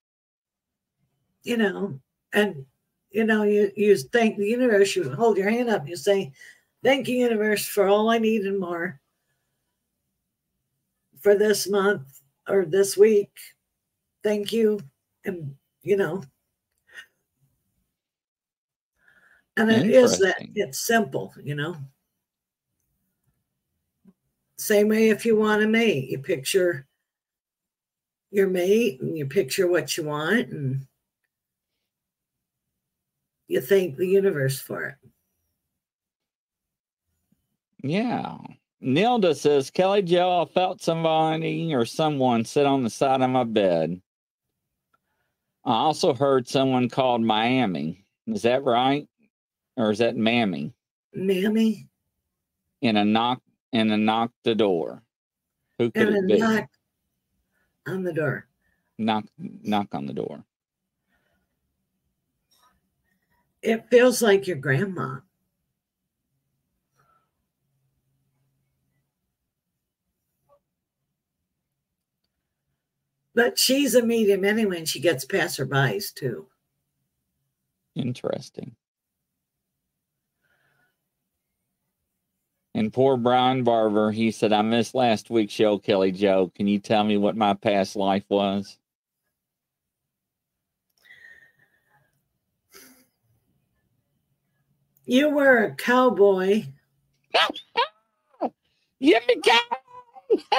you 1.43 1.55
know, 1.55 1.98
and 2.34 2.65
you 3.12 3.24
know, 3.24 3.43
you 3.43 3.72
you 3.77 3.96
thank 3.96 4.36
the 4.36 4.46
universe, 4.46 4.93
you 4.93 5.10
hold 5.10 5.38
your 5.38 5.50
hand 5.50 5.70
up, 5.70 5.88
you 5.88 5.96
say, 5.96 6.34
Thank 6.84 7.08
you, 7.08 7.15
universe, 7.15 7.65
for 7.65 7.88
all 7.88 8.10
I 8.10 8.17
need 8.17 8.41
and 8.41 8.60
more 8.60 9.00
for 11.22 11.34
this 11.34 11.70
month 11.70 12.20
or 12.50 12.65
this 12.65 12.98
week. 12.98 13.32
Thank 14.22 14.51
you. 14.51 14.82
And 15.24 15.55
you 15.82 15.96
know, 15.96 16.24
and 19.57 19.69
it 19.69 19.89
is 19.89 20.19
that 20.19 20.36
it's 20.56 20.86
simple, 20.86 21.34
you 21.43 21.56
know. 21.56 21.75
Same 24.58 24.88
way 24.88 25.10
if 25.10 25.25
you 25.25 25.36
want 25.36 25.63
a 25.63 25.67
mate, 25.67 26.10
you 26.10 26.19
picture 26.19 26.88
your 28.32 28.47
mate 28.47 29.01
and 29.01 29.17
you 29.17 29.25
picture 29.25 29.67
what 29.67 29.95
you 29.97 30.04
want 30.04 30.49
and 30.49 30.88
you 33.47 33.62
thank 33.62 33.97
the 33.97 34.08
universe 34.08 34.60
for 34.60 34.86
it. 34.86 34.95
Yeah. 37.84 38.38
Nilda 38.82 39.36
says, 39.36 39.69
Kelly 39.69 40.01
Jo, 40.01 40.41
I 40.41 40.45
felt 40.45 40.82
somebody 40.82 41.73
or 41.73 41.86
someone 41.86 42.43
sit 42.45 42.65
on 42.65 42.84
the 42.84 42.89
side 42.89 43.21
of 43.21 43.30
my 43.30 43.43
bed. 43.43 44.01
I 45.65 45.73
also 45.73 46.13
heard 46.13 46.47
someone 46.47 46.89
called 46.89 47.21
Miami. 47.21 48.04
Is 48.28 48.41
that 48.41 48.63
right? 48.63 49.08
Or 49.77 49.91
is 49.91 49.99
that 49.99 50.15
Mammy? 50.15 50.73
Mammy 51.13 51.88
In 52.81 52.97
a 52.97 53.05
knock 53.05 53.41
and 53.71 53.91
a 53.91 53.97
knock 53.97 54.31
the 54.43 54.55
door. 54.55 55.03
Who 55.79 55.91
could 55.91 56.09
and 56.09 56.15
it 56.17 56.23
a 56.23 56.27
be? 56.27 56.39
knock 56.39 56.69
on 57.88 58.03
the 58.03 58.13
door. 58.13 58.47
knock 58.97 59.25
knock 59.38 59.93
on 59.93 60.05
the 60.05 60.13
door. 60.13 60.43
It 63.62 63.89
feels 63.89 64.21
like 64.21 64.45
your 64.47 64.57
grandma. 64.57 65.19
But 73.36 73.57
she's 73.57 73.95
a 73.95 74.05
medium 74.05 74.45
anyway, 74.45 74.77
and 74.79 74.88
she 74.88 74.99
gets 74.99 75.25
passerbys 75.25 76.13
too. 76.13 76.47
Interesting. 77.95 78.75
And 82.75 82.91
poor 82.91 83.17
Brian 83.17 83.63
Barber, 83.63 84.12
he 84.12 84.31
said, 84.31 84.51
I 84.51 84.63
missed 84.63 84.95
last 84.95 85.29
week's 85.29 85.53
show, 85.53 85.77
Kelly 85.77 86.12
Jo. 86.12 86.51
Can 86.55 86.67
you 86.67 86.79
tell 86.79 87.03
me 87.03 87.17
what 87.17 87.38
my 87.38 87.53
past 87.53 87.95
life 87.95 88.23
was? 88.29 88.77
You 95.05 95.29
were 95.29 95.65
a 95.65 95.75
cowboy, 95.75 96.63
me 98.99 99.19
cow. 99.43 99.59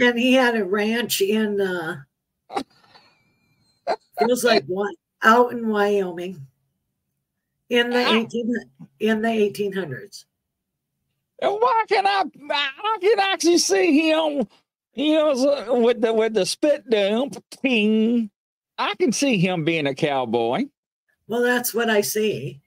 and 0.00 0.18
he 0.18 0.32
had 0.32 0.56
a 0.56 0.64
ranch 0.64 1.20
in 1.20 1.60
uh 1.60 1.96
it 4.20 4.28
was 4.28 4.44
like 4.44 4.64
one, 4.66 4.94
out 5.22 5.52
in 5.52 5.68
Wyoming 5.68 6.46
in 7.70 7.90
the 7.90 8.08
18 8.08 8.54
in 9.00 9.22
the 9.22 9.28
1800s. 9.28 10.24
Why 11.40 11.84
can 11.88 12.06
I 12.06 12.24
I 12.50 12.98
can 13.00 13.18
actually 13.18 13.58
see 13.58 14.10
him 14.10 14.46
you 14.94 15.14
know 15.14 15.80
with 15.80 16.00
the 16.00 16.12
with 16.12 16.34
the 16.34 16.46
spit 16.46 16.88
down 16.88 17.30
ping. 17.62 18.30
I 18.78 18.94
can 18.94 19.12
see 19.12 19.38
him 19.38 19.64
being 19.64 19.86
a 19.86 19.94
cowboy. 19.94 20.64
Well, 21.28 21.42
that's 21.42 21.74
what 21.74 21.90
I 21.90 22.00
see. 22.00 22.60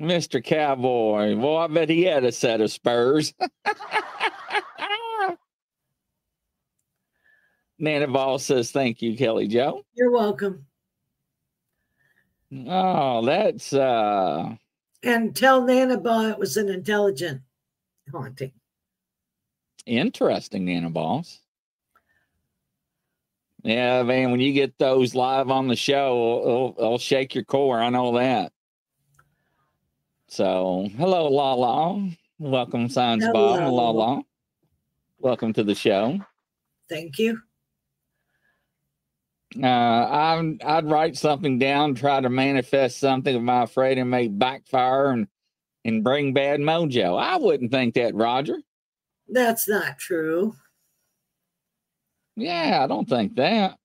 Mr. 0.00 0.42
Cowboy. 0.44 1.36
Well, 1.36 1.56
I 1.56 1.66
bet 1.66 1.88
he 1.88 2.02
had 2.02 2.24
a 2.24 2.32
set 2.32 2.60
of 2.60 2.70
spurs. 2.70 3.32
Nana 7.78 8.06
Ball 8.08 8.38
says, 8.38 8.70
Thank 8.70 9.00
you, 9.02 9.16
Kelly 9.16 9.48
Jo. 9.48 9.84
You're 9.94 10.10
welcome. 10.10 10.66
Oh, 12.68 13.24
that's 13.24 13.72
uh 13.72 14.54
And 15.04 15.36
tell 15.36 15.62
Nanaball 15.62 16.30
it 16.30 16.38
was 16.38 16.56
an 16.56 16.70
intelligent 16.70 17.42
haunting. 18.10 18.52
interesting, 19.84 20.64
Nana 20.64 20.88
Balls. 20.88 21.40
Yeah, 23.62 24.02
man, 24.02 24.30
when 24.30 24.40
you 24.40 24.52
get 24.52 24.78
those 24.78 25.14
live 25.14 25.50
on 25.50 25.68
the 25.68 25.76
show, 25.76 26.40
it'll, 26.42 26.74
it'll 26.78 26.98
shake 26.98 27.34
your 27.34 27.44
core. 27.44 27.80
I 27.80 27.90
know 27.90 28.16
that. 28.18 28.52
So, 30.28 30.88
hello, 30.96 31.28
La 31.28 31.54
La. 31.54 32.00
Welcome, 32.38 32.88
Science 32.88 33.24
Bob 33.26 33.60
and 33.60 33.72
La 33.72 33.92
Hello. 33.92 34.14
La. 34.16 34.22
Welcome 35.18 35.52
to 35.54 35.64
the 35.64 35.74
show. 35.74 36.18
Thank 36.88 37.18
you. 37.18 37.40
Uh, 39.62 39.66
I'm, 39.66 40.58
I'd 40.64 40.88
write 40.88 41.16
something 41.16 41.58
down, 41.58 41.94
try 41.94 42.20
to 42.20 42.28
manifest 42.28 42.98
something. 42.98 43.34
Am 43.34 43.48
I 43.48 43.62
afraid 43.62 43.98
it 43.98 44.04
may 44.04 44.28
backfire 44.28 45.10
and, 45.10 45.28
and 45.84 46.02
bring 46.02 46.32
bad 46.32 46.60
mojo? 46.60 47.20
I 47.20 47.36
wouldn't 47.36 47.70
think 47.70 47.94
that, 47.94 48.14
Roger. 48.14 48.58
That's 49.28 49.68
not 49.68 49.98
true. 49.98 50.54
Yeah, 52.36 52.80
I 52.82 52.86
don't 52.86 53.08
think 53.08 53.36
that. 53.36 53.78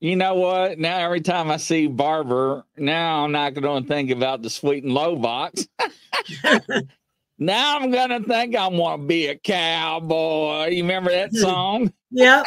You 0.00 0.16
know 0.16 0.34
what? 0.34 0.78
Now 0.78 0.98
every 0.98 1.20
time 1.20 1.50
I 1.50 1.56
see 1.56 1.86
Barber, 1.86 2.64
now 2.76 3.24
I'm 3.24 3.32
not 3.32 3.54
going 3.54 3.82
to 3.82 3.88
think 3.88 4.10
about 4.10 4.42
the 4.42 4.50
sweet 4.50 4.84
and 4.84 4.92
low 4.92 5.16
box. 5.16 5.66
now 7.38 7.78
I'm 7.78 7.90
going 7.90 8.10
to 8.10 8.22
think 8.22 8.54
I 8.56 8.68
want 8.68 9.02
to 9.02 9.06
be 9.06 9.26
a 9.28 9.36
cowboy. 9.36 10.68
You 10.68 10.82
remember 10.82 11.10
that 11.10 11.32
song? 11.34 11.92
Yep. 12.10 12.46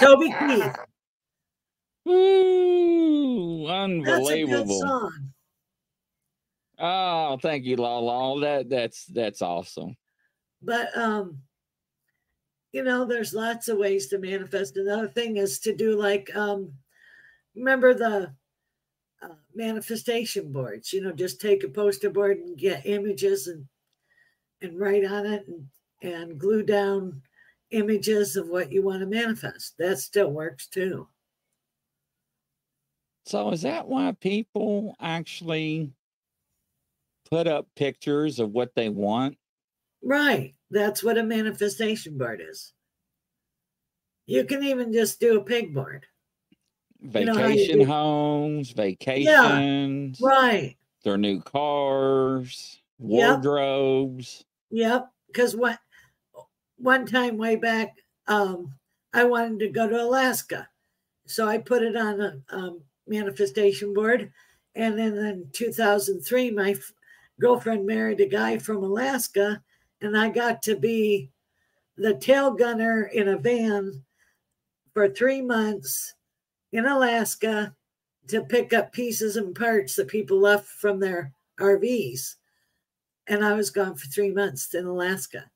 Toby 0.00 0.34
Keith. 0.38 0.76
Ooh, 2.08 3.66
That's 3.66 4.30
a 4.30 4.42
good 4.42 4.68
unbelievable. 4.68 4.80
song. 4.80 5.32
Oh, 6.78 7.38
thank 7.40 7.64
you, 7.64 7.76
Lala. 7.76 8.40
That 8.40 8.68
that's 8.68 9.04
that's 9.06 9.42
awesome. 9.42 9.96
But 10.62 10.96
um, 10.96 11.38
you 12.72 12.82
know, 12.82 13.04
there's 13.04 13.34
lots 13.34 13.68
of 13.68 13.78
ways 13.78 14.08
to 14.08 14.18
manifest. 14.18 14.76
Another 14.76 15.08
thing 15.08 15.36
is 15.36 15.58
to 15.60 15.74
do 15.74 15.98
like 15.98 16.34
um, 16.34 16.72
remember 17.54 17.94
the 17.94 18.32
uh, 19.22 19.34
manifestation 19.54 20.50
boards. 20.52 20.92
You 20.92 21.02
know, 21.02 21.12
just 21.12 21.40
take 21.40 21.62
a 21.62 21.68
poster 21.68 22.10
board 22.10 22.38
and 22.38 22.58
get 22.58 22.86
images 22.86 23.46
and 23.46 23.66
and 24.60 24.78
write 24.78 25.04
on 25.04 25.26
it 25.26 25.46
and 25.46 25.66
and 26.02 26.38
glue 26.38 26.62
down 26.64 27.22
images 27.72 28.36
of 28.36 28.48
what 28.48 28.70
you 28.70 28.82
want 28.82 29.00
to 29.00 29.06
manifest. 29.06 29.76
That 29.78 29.98
still 29.98 30.30
works 30.30 30.66
too. 30.66 31.08
So 33.24 33.50
is 33.50 33.62
that 33.62 33.86
why 33.88 34.12
people 34.20 34.94
actually 35.00 35.90
put 37.30 37.46
up 37.46 37.66
pictures 37.76 38.38
of 38.40 38.50
what 38.52 38.74
they 38.74 38.88
want? 38.88 39.36
Right. 40.02 40.54
That's 40.70 41.02
what 41.04 41.18
a 41.18 41.22
manifestation 41.22 42.18
board 42.18 42.42
is. 42.46 42.72
You 44.26 44.44
can 44.44 44.62
even 44.64 44.92
just 44.92 45.20
do 45.20 45.38
a 45.38 45.44
pig 45.44 45.74
board. 45.74 46.06
You 47.00 47.24
know 47.24 47.34
how 47.34 47.46
you 47.46 47.54
Vacation 47.54 47.78
do- 47.80 47.84
homes, 47.86 48.70
vacations, 48.70 50.20
Right. 50.20 50.76
their 51.04 51.18
new 51.18 51.40
cars, 51.40 52.80
wardrobes. 52.98 54.44
Yep. 54.70 55.10
Because 55.26 55.56
one 55.56 55.78
one 56.82 57.06
time 57.06 57.36
way 57.36 57.56
back, 57.56 57.96
um, 58.26 58.74
I 59.14 59.24
wanted 59.24 59.60
to 59.60 59.68
go 59.68 59.88
to 59.88 60.02
Alaska, 60.02 60.68
so 61.26 61.46
I 61.46 61.58
put 61.58 61.82
it 61.82 61.96
on 61.96 62.20
a 62.20 62.42
um, 62.50 62.80
manifestation 63.06 63.94
board. 63.94 64.32
And 64.74 64.98
then 64.98 65.16
in 65.16 65.46
2003, 65.52 66.50
my 66.50 66.70
f- 66.70 66.92
girlfriend 67.40 67.86
married 67.86 68.20
a 68.20 68.26
guy 68.26 68.58
from 68.58 68.82
Alaska, 68.82 69.62
and 70.00 70.16
I 70.16 70.28
got 70.30 70.62
to 70.62 70.76
be 70.76 71.30
the 71.96 72.14
tail 72.14 72.50
gunner 72.50 73.04
in 73.12 73.28
a 73.28 73.36
van 73.36 74.02
for 74.94 75.08
three 75.08 75.42
months 75.42 76.14
in 76.72 76.86
Alaska 76.86 77.74
to 78.28 78.42
pick 78.42 78.72
up 78.72 78.92
pieces 78.92 79.36
and 79.36 79.54
parts 79.54 79.96
that 79.96 80.08
people 80.08 80.38
left 80.38 80.66
from 80.66 81.00
their 81.00 81.32
RVs 81.60 82.36
and 83.26 83.44
I 83.44 83.52
was 83.54 83.70
gone 83.70 83.94
for 83.94 84.06
three 84.06 84.30
months 84.30 84.74
in 84.74 84.86
Alaska. 84.86 85.50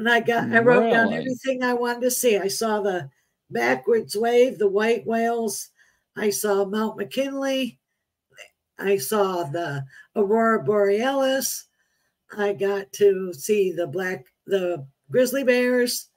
And 0.00 0.08
I 0.08 0.20
got, 0.20 0.50
I 0.50 0.60
wrote 0.60 0.90
down 0.90 1.12
everything 1.12 1.62
I 1.62 1.74
wanted 1.74 2.00
to 2.00 2.10
see. 2.10 2.38
I 2.38 2.48
saw 2.48 2.80
the 2.80 3.10
backwards 3.50 4.16
wave, 4.16 4.58
the 4.58 4.66
white 4.66 5.06
whales. 5.06 5.68
I 6.16 6.30
saw 6.30 6.64
Mount 6.64 6.96
McKinley. 6.96 7.78
I 8.78 8.96
saw 8.96 9.44
the 9.44 9.84
Aurora 10.16 10.64
Borealis. 10.64 11.66
I 12.34 12.54
got 12.54 12.90
to 12.94 13.34
see 13.34 13.72
the 13.72 13.86
black, 13.86 14.24
the 14.46 14.86
grizzly 15.10 15.44
bears. 15.44 16.08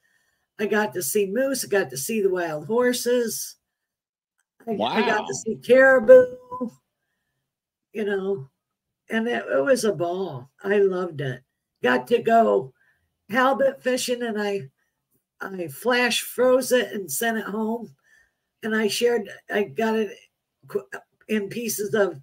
I 0.57 0.67
got 0.67 0.93
to 0.93 1.01
see 1.01 1.25
moose. 1.25 1.65
I 1.65 1.67
got 1.67 1.89
to 1.89 1.97
see 1.97 2.21
the 2.21 2.29
wild 2.29 2.67
horses. 2.67 3.57
I, 4.65 4.81
I 4.81 5.01
got 5.01 5.27
to 5.27 5.35
see 5.35 5.57
caribou. 5.57 6.37
You 7.91 8.05
know, 8.05 8.47
and 9.09 9.27
it, 9.27 9.43
it 9.45 9.61
was 9.61 9.83
a 9.83 9.91
ball. 9.91 10.51
I 10.63 10.77
loved 10.77 11.19
it. 11.19 11.41
Got 11.81 12.07
to 12.07 12.19
go 12.19 12.73
halibut 13.29 13.81
fishing, 13.81 14.23
and 14.23 14.41
I 14.41 14.69
I 15.41 15.67
flash 15.67 16.21
froze 16.21 16.71
it 16.71 16.91
and 16.93 17.11
sent 17.11 17.37
it 17.37 17.45
home, 17.45 17.95
and 18.63 18.75
I 18.75 18.87
shared. 18.87 19.29
I 19.51 19.63
got 19.63 19.95
it 19.95 20.17
in 21.27 21.49
pieces 21.49 21.93
of 21.93 22.21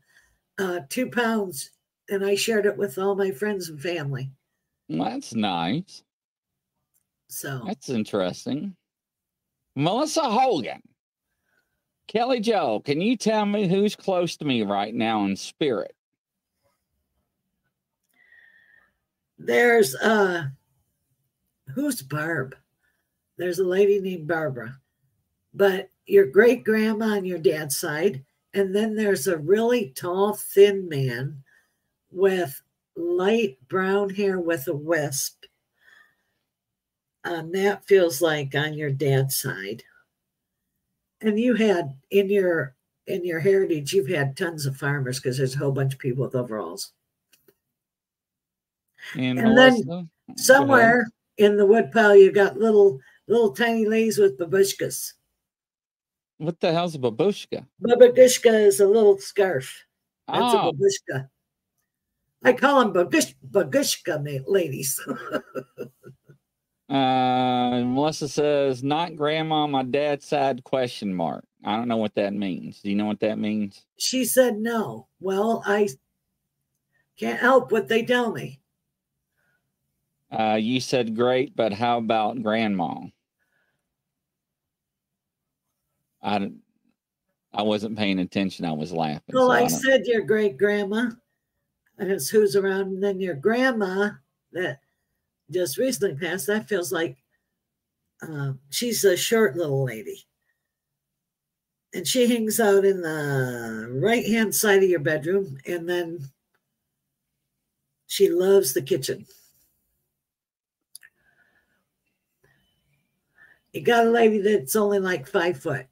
uh, 0.59 0.81
two 0.89 1.11
pounds, 1.11 1.71
and 2.09 2.25
I 2.25 2.35
shared 2.35 2.67
it 2.67 2.77
with 2.77 2.99
all 2.99 3.15
my 3.15 3.31
friends 3.31 3.69
and 3.69 3.81
family. 3.81 4.31
That's 4.89 5.35
nice. 5.35 6.03
So 7.29 7.63
That's 7.67 7.89
interesting. 7.89 8.75
Melissa 9.77 10.23
Hogan. 10.23 10.83
Kelly 12.09 12.41
Jo, 12.41 12.83
can 12.85 13.01
you 13.01 13.17
tell 13.17 13.47
me 13.47 13.69
who's 13.69 13.95
close 13.95 14.37
to 14.39 14.45
me 14.45 14.63
right 14.63 14.93
now 14.93 15.25
in 15.27 15.37
spirit? 15.37 15.95
there's 19.41 19.95
uh, 19.97 20.45
who's 21.75 22.03
Barb? 22.03 22.57
There's 23.37 23.59
a 23.59 23.65
lady 23.65 24.01
named 24.01 24.29
Barbara, 24.29 24.79
but 25.55 25.91
your 26.07 26.27
great 26.27 26.65
grandma 26.65 27.17
on 27.17 27.25
your 27.25 27.39
dad's 27.39 27.77
side, 27.77 28.25
and 28.53 28.75
then 28.75 28.95
there's 28.95 29.27
a 29.27 29.39
really 29.39 29.93
tall, 29.97 30.35
thin 30.35 30.89
man 30.89 31.43
with 32.11 32.61
light 32.97 33.57
brown 33.69 34.11
hair 34.11 34.39
with 34.41 34.67
a 34.69 34.75
wisp. 34.75 35.45
Um, 37.25 37.53
that 37.53 37.85
feels 37.87 38.21
like 38.21 38.55
on 38.55 38.75
your 38.75 38.91
dad's 38.91 39.37
side. 39.37 39.85
And 41.21 41.39
you 41.39 41.55
had 41.55 41.95
in 42.11 42.31
your 42.31 42.75
in 43.07 43.25
your 43.25 43.41
heritage, 43.41 43.93
you've 43.93 44.09
had 44.09 44.37
tons 44.37 44.67
of 44.67 44.77
farmers 44.77 45.19
because 45.19 45.37
there's 45.37 45.55
a 45.55 45.59
whole 45.59 45.73
bunch 45.73 45.95
of 45.95 45.99
people 45.99 46.25
with 46.25 46.35
overalls. 46.35 46.93
And, 49.17 49.39
And 49.39 49.57
then. 49.57 50.11
Somewhere 50.37 51.07
in 51.41 51.57
the 51.57 51.67
woodpile, 51.67 52.15
you've 52.15 52.35
got 52.35 52.59
little 52.59 53.01
little 53.27 53.53
tiny 53.53 53.87
ladies 53.87 54.19
with 54.19 54.39
babushkas. 54.39 55.15
What 56.39 56.61
the 56.61 56.73
hell's 56.73 56.95
a 56.95 56.99
babushka? 56.99 57.67
Babushka 57.83 58.67
is 58.67 58.81
a 58.81 58.87
little 58.87 59.19
scarf. 59.19 59.85
That's 60.29 60.55
Oh, 60.55 60.69
a 60.69 60.73
babushka. 60.73 61.29
I 62.43 62.53
call 62.55 62.81
them 62.81 62.93
babush, 62.93 63.35
babushka 63.51 64.43
ladies. 64.47 65.01
uh, 66.89 67.83
Melissa 67.85 68.29
says, 68.29 68.83
not 68.83 69.17
grandma, 69.17 69.67
my 69.67 69.83
dad's 69.83 70.27
side 70.27 70.65
question 70.65 71.13
mark. 71.15 71.45
I 71.65 71.77
don't 71.77 71.89
know 71.89 71.99
what 71.99 72.15
that 72.15 72.33
means. 72.33 72.81
Do 72.81 72.89
you 72.91 72.97
know 72.97 73.05
what 73.07 73.21
that 73.21 73.39
means? 73.39 73.85
she 73.99 74.25
said 74.25 74.57
no. 74.57 75.09
Well, 75.21 75.63
I 75.67 75.89
can't 77.19 77.39
help 77.39 77.71
what 77.71 77.89
they 77.89 78.03
tell 78.05 78.33
me. 78.33 78.60
Uh, 80.31 80.59
you 80.61 80.81
said 80.81 81.17
great, 81.17 81.55
but 81.57 81.73
how 81.73 81.99
about 81.99 82.43
grandma? 82.43 83.07
I, 86.23 86.51
I 87.53 87.63
wasn't 87.63 87.99
paying 87.99 88.19
attention. 88.19 88.65
I 88.65 88.73
was 88.73 88.93
laughing. 88.93 89.35
Well, 89.35 89.49
so 89.49 89.53
I 89.53 89.63
I 89.63 89.67
said 89.67 90.07
your 90.07 90.23
great 90.23 90.57
grandma 90.57 91.11
is 91.99 92.31
who's 92.31 92.57
around, 92.57 92.89
and 92.95 93.03
then 93.03 93.21
your 93.21 93.35
grandma 93.35 94.11
that 94.53 94.81
just 95.51 95.79
recently 95.79 96.17
passed. 96.17 96.47
That 96.47 96.69
feels 96.69 96.93
like 96.93 97.17
um, 98.23 98.61
she's 98.71 99.05
a 99.05 99.17
short 99.17 99.57
little 99.57 99.85
lady. 99.85 100.27
and 101.93 102.07
she 102.07 102.27
hangs 102.29 102.61
out 102.61 102.85
in 102.85 103.03
the 103.03 103.89
right 104.01 104.27
hand 104.27 104.55
side 104.55 104.83
of 104.83 104.89
your 104.89 105.01
bedroom 105.01 105.59
and 105.67 105.89
then 105.89 106.31
she 108.07 108.29
loves 108.29 108.73
the 108.73 108.83
kitchen 108.83 109.27
you 113.73 113.83
got 113.83 114.07
a 114.07 114.11
lady 114.11 114.39
that's 114.39 114.77
only 114.77 114.99
like 114.99 115.27
five 115.27 115.59
foot 115.59 115.87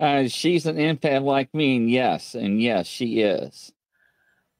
uh, 0.00 0.26
she's 0.26 0.66
an 0.66 0.76
empath 0.76 1.22
like 1.22 1.52
me 1.54 1.76
and 1.76 1.90
yes 1.90 2.34
and 2.34 2.60
yes 2.60 2.86
she 2.86 3.20
is 3.20 3.72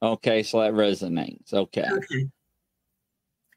okay 0.01 0.43
so 0.43 0.59
that 0.61 0.73
resonates 0.73 1.53
okay 1.53 1.87
okay 1.91 2.27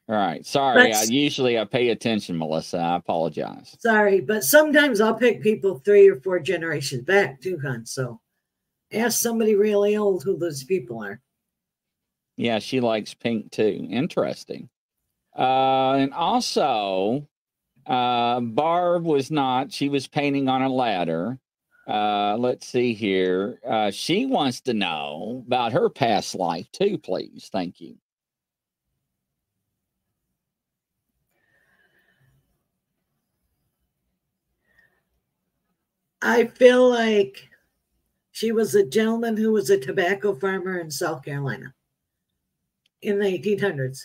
all 0.07 0.15
right. 0.15 0.43
Sorry. 0.43 0.89
But- 0.89 0.95
I 0.97 1.03
usually 1.03 1.59
I 1.59 1.65
pay 1.65 1.89
attention, 1.89 2.35
Melissa. 2.35 2.79
I 2.79 2.95
apologize. 2.95 3.75
sorry 3.79 4.21
but 4.21 4.43
sometimes 4.43 5.01
i'll 5.01 5.13
pick 5.13 5.43
people 5.43 5.77
three 5.79 6.09
or 6.09 6.19
four 6.21 6.39
generations 6.39 7.03
back 7.03 7.39
too 7.39 7.59
hon 7.61 7.85
so 7.85 8.19
ask 8.91 9.19
somebody 9.21 9.53
really 9.53 9.97
old 9.97 10.23
who 10.23 10.35
those 10.37 10.63
people 10.63 11.03
are 11.03 11.21
Yeah, 12.37 12.57
she 12.59 12.79
likes 12.79 13.13
pink 13.13 13.51
too. 13.51 13.85
Interesting. 13.89 14.67
Uh, 15.37 15.93
and 15.93 16.13
also, 16.13 17.27
uh, 17.85 18.39
Barb 18.39 19.03
was 19.03 19.31
not. 19.31 19.71
She 19.71 19.89
was 19.89 20.07
painting 20.07 20.47
on 20.47 20.61
a 20.61 20.69
ladder. 20.69 21.39
Uh, 21.87 22.37
let's 22.37 22.67
see 22.67 22.93
here. 22.93 23.59
Uh, 23.67 23.89
she 23.89 24.25
wants 24.25 24.61
to 24.61 24.73
know 24.73 25.43
about 25.47 25.73
her 25.73 25.89
past 25.89 26.35
life 26.35 26.71
too, 26.71 26.97
please. 26.99 27.49
Thank 27.51 27.81
you. 27.81 27.95
I 36.21 36.45
feel 36.45 36.89
like 36.89 37.49
she 38.31 38.51
was 38.51 38.75
a 38.75 38.85
gentleman 38.85 39.35
who 39.37 39.51
was 39.51 39.69
a 39.69 39.79
tobacco 39.79 40.35
farmer 40.35 40.79
in 40.79 40.91
South 40.91 41.23
Carolina 41.23 41.73
in 43.01 43.19
the 43.19 43.25
1800s. 43.25 44.01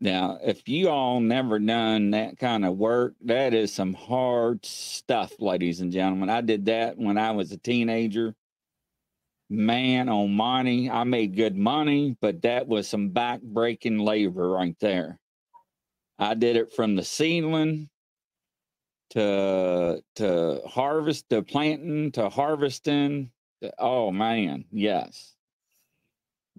Now, 0.00 0.38
if 0.42 0.68
you 0.68 0.88
all 0.90 1.20
never 1.20 1.58
done 1.58 2.10
that 2.12 2.38
kind 2.38 2.64
of 2.64 2.76
work, 2.76 3.14
that 3.24 3.52
is 3.52 3.72
some 3.72 3.94
hard 3.94 4.64
stuff, 4.64 5.32
ladies 5.40 5.80
and 5.80 5.92
gentlemen. 5.92 6.30
I 6.30 6.40
did 6.40 6.66
that 6.66 6.96
when 6.98 7.18
I 7.18 7.32
was 7.32 7.50
a 7.50 7.56
teenager. 7.58 8.34
Man, 9.50 10.08
oh 10.08 10.28
money, 10.28 10.90
I 10.90 11.04
made 11.04 11.36
good 11.36 11.56
money, 11.56 12.16
but 12.20 12.42
that 12.42 12.68
was 12.68 12.86
some 12.88 13.10
back 13.10 13.40
breaking 13.42 13.98
labor 13.98 14.50
right 14.50 14.76
there. 14.80 15.18
I 16.18 16.34
did 16.34 16.56
it 16.56 16.72
from 16.74 16.94
the 16.96 17.04
seedling 17.04 17.88
to 19.10 20.02
to 20.16 20.60
harvest 20.66 21.30
to 21.30 21.42
planting 21.42 22.12
to 22.12 22.28
harvesting. 22.28 23.30
to- 23.62 23.72
oh 23.78 24.10
man, 24.12 24.64
yes. 24.70 25.34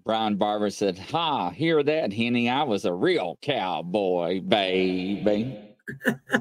Brian 0.04 0.36
Barber 0.36 0.70
said, 0.70 0.98
Ha, 0.98 1.50
hear 1.50 1.82
that, 1.82 2.12
Henny? 2.12 2.48
I 2.48 2.62
was 2.62 2.84
a 2.84 2.92
real 2.92 3.38
cowboy, 3.42 4.40
baby. 4.40 5.58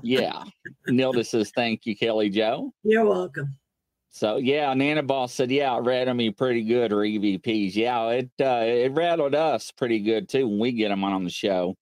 yeah. 0.02 0.44
Nilda 0.88 1.26
says, 1.26 1.52
Thank 1.56 1.86
you, 1.86 1.96
Kelly 1.96 2.30
Jo. 2.30 2.74
You're 2.84 3.06
welcome. 3.06 3.56
So 4.12 4.38
yeah, 4.38 4.74
Nana 4.74 5.04
Boss 5.04 5.34
said, 5.34 5.52
Yeah, 5.52 5.78
it 5.78 5.82
rattled 5.82 6.18
me 6.18 6.32
pretty 6.32 6.64
good, 6.64 6.92
or 6.92 6.98
EVPs. 6.98 7.76
Yeah, 7.76 8.08
it 8.10 8.30
uh, 8.40 8.64
it 8.66 8.92
rattled 8.94 9.36
us 9.36 9.72
pretty 9.72 10.00
good 10.00 10.28
too 10.28 10.48
when 10.48 10.60
we 10.60 10.72
get 10.72 10.90
them 10.90 11.04
on 11.04 11.24
the 11.24 11.30
show. 11.30 11.76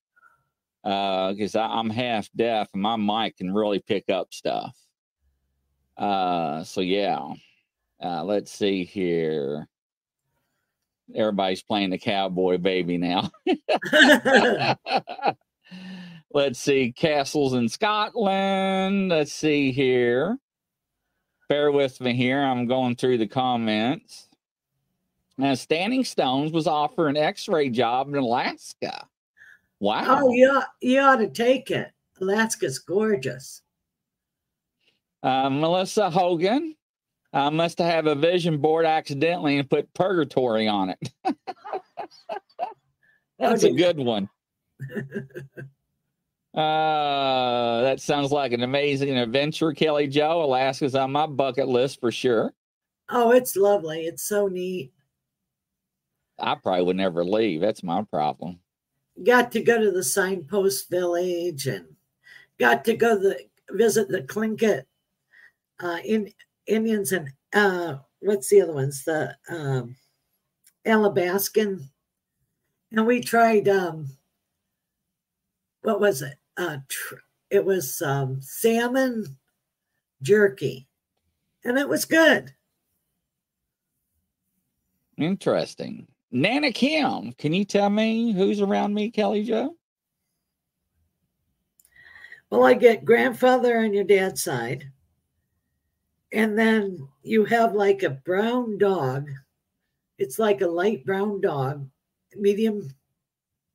Uh, 0.83 1.33
because 1.33 1.55
I'm 1.55 1.89
half 1.89 2.29
deaf 2.35 2.69
and 2.73 2.81
my 2.81 2.95
mic 2.95 3.37
can 3.37 3.53
really 3.53 3.79
pick 3.79 4.09
up 4.09 4.33
stuff. 4.33 4.77
Uh, 5.97 6.63
so 6.63 6.81
yeah. 6.81 7.33
Uh, 8.01 8.23
let's 8.23 8.51
see 8.51 8.83
here. 8.83 9.67
Everybody's 11.15 11.63
playing 11.63 11.89
the 11.91 11.97
cowboy 11.97 12.57
baby 12.57 12.97
now. 12.97 13.31
Let's 16.33 16.59
see, 16.59 16.91
castles 16.91 17.53
in 17.53 17.69
Scotland. 17.69 19.09
Let's 19.09 19.31
see 19.31 19.71
here. 19.71 20.37
Bear 21.49 21.71
with 21.71 22.01
me 22.01 22.13
here. 22.13 22.41
I'm 22.41 22.67
going 22.67 22.95
through 22.95 23.19
the 23.19 23.27
comments. 23.27 24.27
Now, 25.37 25.53
Standing 25.53 26.03
Stones 26.03 26.51
was 26.51 26.67
offered 26.67 27.07
an 27.09 27.17
x 27.17 27.47
ray 27.47 27.69
job 27.69 28.09
in 28.09 28.15
Alaska. 28.15 29.07
Wow. 29.79 30.21
oh, 30.23 30.31
you, 30.31 30.49
ought- 30.49 30.69
you 30.81 30.99
ought 30.99 31.17
to 31.17 31.29
take 31.29 31.71
it. 31.71 31.91
Alaska's 32.19 32.79
gorgeous. 32.79 33.61
Uh, 35.23 35.49
Melissa 35.49 36.09
Hogan. 36.09 36.75
I 37.33 37.49
must 37.49 37.79
have 37.79 38.07
a 38.07 38.15
vision 38.15 38.59
board 38.59 38.85
accidentally 38.85 39.57
and 39.57 39.69
put 39.69 39.93
purgatory 39.93 40.67
on 40.67 40.89
it. 40.89 41.13
That's 43.39 43.63
a 43.63 43.71
good 43.71 43.97
one. 43.97 44.29
Uh, 46.57 47.81
that 47.81 48.01
sounds 48.01 48.31
like 48.31 48.51
an 48.51 48.63
amazing 48.63 49.15
adventure, 49.15 49.73
Kelly 49.73 50.07
Jo. 50.07 50.43
Alaska's 50.43 50.95
on 50.95 51.11
my 51.11 51.27
bucket 51.27 51.67
list 51.67 51.99
for 51.99 52.11
sure. 52.11 52.51
Oh, 53.09 53.29
it's 53.29 53.55
lovely. 53.55 54.07
It's 54.07 54.23
so 54.23 54.47
neat. 54.47 54.91
I 56.39 56.55
probably 56.55 56.83
would 56.83 56.95
never 56.95 57.23
leave. 57.23 57.61
That's 57.61 57.83
my 57.83 58.01
problem. 58.01 58.57
Got 59.23 59.51
to 59.51 59.61
go 59.61 59.79
to 59.79 59.91
the 59.91 60.03
signpost 60.03 60.89
village 60.89 61.67
and 61.67 61.85
got 62.59 62.83
to 62.85 62.95
go 62.95 63.19
the 63.19 63.39
visit 63.69 64.09
the 64.09 64.21
Tlingit 64.21 64.83
uh, 65.79 65.99
in 66.03 66.31
Indians 66.67 67.11
and 67.11 67.31
uh, 67.53 67.97
what's 68.19 68.49
the 68.49 68.61
other 68.61 68.73
ones? 68.73 69.03
The 69.03 69.35
um, 69.49 69.95
Athabaskan. 70.85 71.83
And 72.91 73.05
we 73.05 73.21
tried 73.21 73.67
um, 73.67 74.07
what 75.81 75.99
was 75.99 76.21
it? 76.21 76.35
Uh, 76.57 76.77
tr- 76.87 77.15
it 77.49 77.63
was 77.63 78.01
um, 78.01 78.41
salmon 78.41 79.37
jerky, 80.21 80.87
and 81.63 81.77
it 81.77 81.87
was 81.87 82.05
good. 82.05 82.53
Interesting. 85.17 86.07
Nana 86.31 86.71
Kim, 86.71 87.31
can 87.33 87.53
you 87.53 87.63
tell 87.63 87.89
me 87.89 88.33
who's 88.33 88.61
around 88.61 88.93
me, 88.93 89.09
Kelly 89.09 89.43
Jo? 89.43 89.75
Well, 92.49 92.65
I 92.65 92.73
get 92.73 93.05
grandfather 93.05 93.79
on 93.79 93.93
your 93.93 94.03
dad's 94.03 94.43
side. 94.43 94.91
And 96.33 96.57
then 96.57 97.07
you 97.23 97.45
have 97.45 97.73
like 97.73 98.03
a 98.03 98.09
brown 98.09 98.77
dog. 98.77 99.29
It's 100.17 100.39
like 100.39 100.61
a 100.61 100.67
light 100.67 101.05
brown 101.05 101.41
dog, 101.41 101.87
medium 102.35 102.93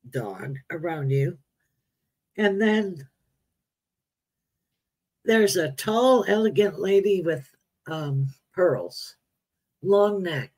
dog 0.09 0.57
around 0.71 1.09
you. 1.09 1.37
And 2.37 2.61
then 2.61 3.07
there's 5.25 5.55
a 5.55 5.71
tall, 5.71 6.25
elegant 6.27 6.79
lady 6.79 7.21
with 7.21 7.47
um, 7.87 8.27
pearls, 8.53 9.15
long 9.81 10.21
neck, 10.21 10.51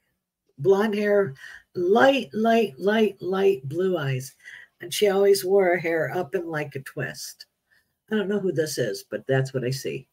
blonde 0.57 0.95
hair, 0.95 1.33
light, 1.75 2.29
light, 2.33 2.73
light, 2.79 3.21
light 3.21 3.67
blue 3.69 3.97
eyes. 3.97 4.35
And 4.81 4.93
she 4.93 5.09
always 5.09 5.45
wore 5.45 5.65
her 5.65 5.77
hair 5.77 6.11
up 6.15 6.35
in 6.35 6.47
like 6.47 6.75
a 6.75 6.81
twist. 6.81 7.45
I 8.11 8.15
don't 8.15 8.27
know 8.27 8.39
who 8.39 8.51
this 8.51 8.77
is, 8.77 9.05
but 9.09 9.25
that's 9.27 9.53
what 9.53 9.63
I 9.63 9.71
see. 9.71 10.07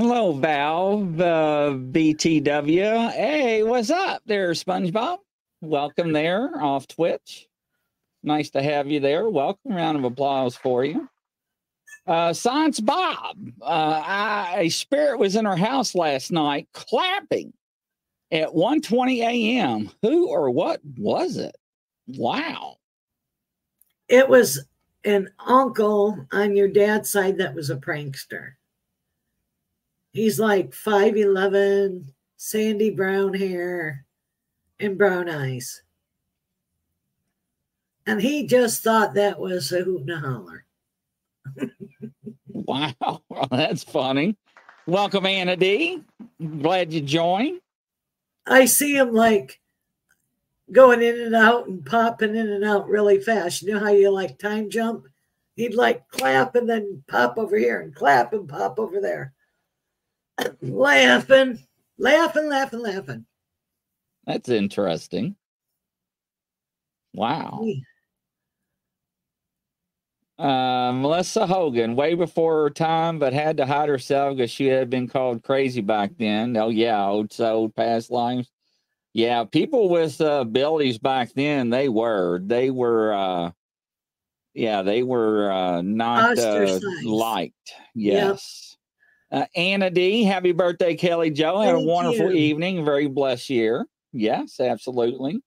Hello, 0.00 0.32
Valve 0.32 1.20
uh, 1.20 1.74
BTW. 1.74 3.10
Hey, 3.10 3.62
what's 3.62 3.90
up 3.90 4.22
there, 4.24 4.52
SpongeBob? 4.52 5.18
Welcome 5.60 6.14
there 6.14 6.50
off 6.58 6.88
Twitch. 6.88 7.46
Nice 8.22 8.48
to 8.52 8.62
have 8.62 8.86
you 8.86 9.00
there. 9.00 9.28
Welcome. 9.28 9.74
Round 9.74 9.98
of 9.98 10.04
applause 10.04 10.56
for 10.56 10.86
you. 10.86 11.06
Uh, 12.06 12.32
Science 12.32 12.80
Bob. 12.80 13.36
Uh, 13.60 14.02
I, 14.02 14.54
a 14.60 14.68
spirit 14.70 15.18
was 15.18 15.36
in 15.36 15.44
our 15.44 15.58
house 15.58 15.94
last 15.94 16.32
night 16.32 16.66
clapping 16.72 17.52
at 18.32 18.48
1:20 18.48 19.18
a.m. 19.18 19.90
Who 20.00 20.28
or 20.28 20.48
what 20.48 20.80
was 20.96 21.36
it? 21.36 21.54
Wow. 22.06 22.76
It 24.08 24.30
was 24.30 24.64
an 25.04 25.28
uncle 25.46 26.26
on 26.32 26.56
your 26.56 26.68
dad's 26.68 27.12
side 27.12 27.36
that 27.36 27.54
was 27.54 27.68
a 27.68 27.76
prankster. 27.76 28.52
He's 30.12 30.40
like 30.40 30.70
5'11, 30.72 32.04
sandy 32.36 32.90
brown 32.90 33.34
hair, 33.34 34.04
and 34.78 34.98
brown 34.98 35.28
eyes. 35.28 35.82
And 38.06 38.20
he 38.20 38.46
just 38.46 38.82
thought 38.82 39.14
that 39.14 39.38
was 39.38 39.70
a 39.72 39.82
hoot 39.82 40.02
and 40.02 40.10
a 40.10 40.18
holler. 40.18 40.64
Wow. 42.52 43.22
That's 43.50 43.82
funny. 43.82 44.36
Welcome, 44.86 45.26
Anna 45.26 45.56
D. 45.56 46.02
Glad 46.60 46.92
you 46.92 47.00
joined. 47.00 47.60
I 48.46 48.66
see 48.66 48.94
him 48.94 49.12
like 49.12 49.58
going 50.70 51.02
in 51.02 51.20
and 51.20 51.34
out 51.34 51.66
and 51.66 51.84
popping 51.84 52.36
in 52.36 52.48
and 52.48 52.62
out 52.62 52.86
really 52.86 53.18
fast. 53.20 53.62
You 53.62 53.74
know 53.74 53.80
how 53.80 53.90
you 53.90 54.10
like 54.10 54.38
time 54.38 54.70
jump? 54.70 55.06
he'd 55.60 55.74
like 55.74 56.08
clap 56.08 56.54
and 56.54 56.68
then 56.68 57.02
pop 57.06 57.36
over 57.36 57.56
here 57.56 57.80
and 57.80 57.94
clap 57.94 58.32
and 58.32 58.48
pop 58.48 58.78
over 58.78 59.00
there. 59.00 59.32
Laughing, 60.62 61.58
laughing, 61.98 62.48
laughing, 62.48 62.80
laughing. 62.80 63.26
That's 64.26 64.48
interesting. 64.48 65.36
Wow. 67.14 67.64
Uh, 70.38 70.92
Melissa 70.92 71.46
Hogan, 71.46 71.96
way 71.96 72.14
before 72.14 72.62
her 72.62 72.70
time, 72.70 73.18
but 73.18 73.34
had 73.34 73.58
to 73.58 73.66
hide 73.66 73.90
herself 73.90 74.36
because 74.36 74.50
she 74.50 74.66
had 74.66 74.88
been 74.88 75.06
called 75.06 75.42
crazy 75.42 75.82
back 75.82 76.12
then. 76.18 76.56
Oh, 76.56 76.70
yeah, 76.70 77.04
old, 77.06 77.38
old 77.40 77.74
past 77.74 78.10
lives. 78.10 78.50
Yeah, 79.12 79.44
people 79.44 79.88
with 79.88 80.20
uh, 80.20 80.40
abilities 80.40 80.98
back 80.98 81.32
then, 81.34 81.68
they 81.68 81.88
were, 81.88 82.40
they 82.42 82.70
were, 82.70 83.12
uh, 83.12 83.50
yeah, 84.54 84.82
they 84.82 85.02
were 85.02 85.50
uh, 85.50 85.82
not 85.82 86.38
uh, 86.38 86.80
liked. 87.04 87.72
Yes. 87.94 88.68
Yep. 88.69 88.69
Uh, 89.32 89.46
Anna 89.54 89.90
D, 89.90 90.24
happy 90.24 90.52
birthday, 90.52 90.94
Kelly 90.96 91.30
Jo. 91.30 91.60
Had 91.60 91.76
a 91.76 91.80
wonderful 91.80 92.32
you. 92.32 92.38
evening, 92.38 92.84
very 92.84 93.06
blessed 93.06 93.50
year. 93.50 93.86
Yes, 94.12 94.58
absolutely. 94.58 95.40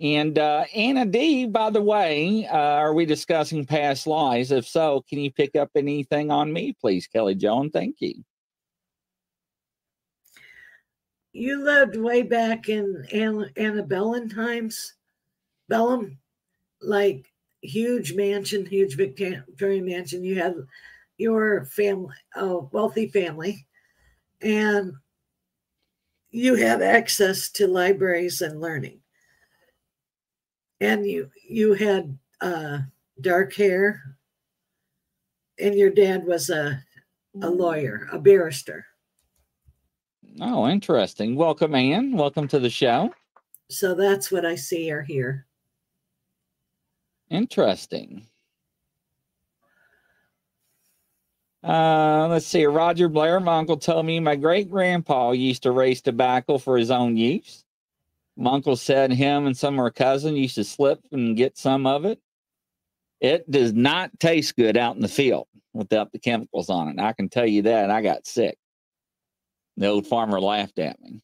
And 0.00 0.38
uh, 0.38 0.64
Anna 0.74 1.04
D, 1.04 1.46
by 1.46 1.70
the 1.70 1.82
way, 1.82 2.46
uh, 2.46 2.56
are 2.56 2.94
we 2.94 3.04
discussing 3.04 3.66
past 3.66 4.06
lives? 4.06 4.52
If 4.52 4.68
so, 4.68 5.04
can 5.08 5.18
you 5.18 5.32
pick 5.32 5.56
up 5.56 5.70
anything 5.74 6.30
on 6.30 6.52
me, 6.52 6.76
please, 6.80 7.08
Kelly 7.08 7.34
Joan? 7.34 7.70
Thank 7.70 7.96
you. 7.98 8.14
You 11.32 11.64
lived 11.64 11.96
way 11.96 12.22
back 12.22 12.68
in 12.68 13.04
Anna, 13.12 13.50
Antebellum 13.56 14.28
times, 14.28 14.94
Bellum, 15.68 16.18
like 16.80 17.26
huge 17.62 18.14
mansion, 18.14 18.64
huge 18.66 18.96
Victorian 18.96 19.84
mansion. 19.84 20.22
You 20.22 20.36
had 20.36 20.54
your 21.18 21.66
family, 21.66 22.14
a 22.36 22.58
wealthy 22.58 23.08
family, 23.08 23.66
and 24.40 24.92
you 26.30 26.54
had 26.54 26.80
access 26.80 27.50
to 27.50 27.66
libraries 27.66 28.40
and 28.40 28.60
learning. 28.60 29.00
And 30.80 31.04
you 31.04 31.30
you 31.48 31.74
had 31.74 32.16
uh, 32.40 32.78
dark 33.20 33.52
hair, 33.54 34.16
and 35.58 35.74
your 35.74 35.90
dad 35.90 36.24
was 36.24 36.50
a 36.50 36.82
a 37.42 37.50
lawyer, 37.50 38.08
a 38.12 38.18
barrister. 38.18 38.86
Oh, 40.40 40.68
interesting. 40.68 41.34
Welcome, 41.34 41.74
Anne. 41.74 42.12
Welcome 42.12 42.46
to 42.48 42.60
the 42.60 42.70
show. 42.70 43.12
So 43.70 43.94
that's 43.94 44.30
what 44.30 44.46
I 44.46 44.54
see 44.54 44.90
or 44.90 45.02
hear. 45.02 45.46
Interesting. 47.30 48.26
Uh, 51.62 52.28
let's 52.28 52.46
see. 52.46 52.64
Roger 52.66 53.08
Blair, 53.08 53.40
my 53.40 53.58
uncle 53.58 53.76
told 53.76 54.06
me 54.06 54.20
my 54.20 54.36
great 54.36 54.70
grandpa 54.70 55.32
used 55.32 55.64
to 55.64 55.72
raise 55.72 56.00
tobacco 56.00 56.58
for 56.58 56.76
his 56.76 56.90
own 56.90 57.16
use. 57.16 57.64
My 58.36 58.52
uncle 58.52 58.76
said 58.76 59.12
him 59.12 59.46
and 59.46 59.56
some 59.56 59.74
of 59.74 59.82
her 59.82 59.90
cousin 59.90 60.36
used 60.36 60.54
to 60.54 60.64
slip 60.64 61.00
and 61.10 61.36
get 61.36 61.58
some 61.58 61.86
of 61.86 62.04
it. 62.04 62.20
It 63.20 63.50
does 63.50 63.72
not 63.72 64.18
taste 64.20 64.56
good 64.56 64.76
out 64.76 64.94
in 64.94 65.02
the 65.02 65.08
field 65.08 65.48
without 65.72 66.12
the 66.12 66.20
chemicals 66.20 66.70
on 66.70 66.88
it. 66.88 67.00
I 67.00 67.12
can 67.12 67.28
tell 67.28 67.46
you 67.46 67.62
that. 67.62 67.90
I 67.90 68.00
got 68.02 68.26
sick. 68.26 68.56
The 69.76 69.88
old 69.88 70.06
farmer 70.06 70.40
laughed 70.40 70.78
at 70.78 71.00
me. 71.00 71.20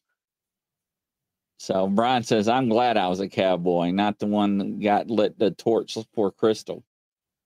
So 1.57 1.87
Brian 1.87 2.23
says, 2.23 2.49
I'm 2.49 2.67
glad 2.67 2.97
I 2.97 3.07
was 3.07 3.21
a 3.21 3.29
cowboy, 3.29 3.91
not 3.91 4.19
the 4.19 4.27
one 4.27 4.57
that 4.57 4.79
got 4.81 5.09
lit 5.09 5.39
the 5.39 5.51
torch 5.51 5.97
for 6.13 6.31
Crystal. 6.31 6.83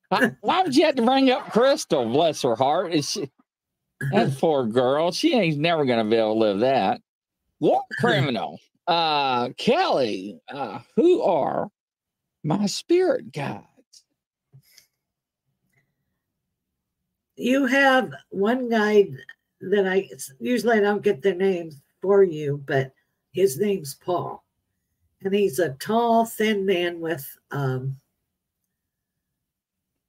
Why, 0.09 0.31
why 0.41 0.63
would 0.63 0.75
you 0.75 0.85
have 0.85 0.95
to 0.95 1.03
bring 1.03 1.29
up 1.31 1.51
Crystal? 1.51 2.05
Bless 2.05 2.41
her 2.41 2.55
heart. 2.55 2.93
Is 2.93 3.11
she, 3.11 3.29
that 4.11 4.37
poor 4.37 4.65
girl. 4.65 5.11
She 5.11 5.35
ain't 5.35 5.59
never 5.59 5.85
going 5.85 6.03
to 6.03 6.09
be 6.09 6.17
able 6.17 6.33
to 6.33 6.39
live 6.39 6.59
that. 6.59 7.01
What 7.59 7.83
criminal? 7.99 8.59
Uh, 8.87 9.49
Kelly, 9.57 10.39
uh, 10.49 10.79
who 10.95 11.21
are 11.21 11.69
my 12.43 12.65
spirit 12.65 13.31
guides? 13.31 13.65
You 17.35 17.67
have 17.67 18.11
one 18.29 18.69
guide 18.69 19.15
that 19.61 19.87
I 19.87 20.09
usually 20.39 20.77
I 20.77 20.81
don't 20.81 21.03
get 21.03 21.21
their 21.21 21.35
names 21.35 21.81
for 22.01 22.23
you, 22.23 22.63
but 22.65 22.91
his 23.31 23.59
name's 23.59 23.93
Paul. 23.93 24.43
And 25.21 25.33
he's 25.33 25.59
a 25.59 25.69
tall, 25.73 26.25
thin 26.25 26.65
man 26.65 26.99
with, 26.99 27.25
um, 27.51 27.95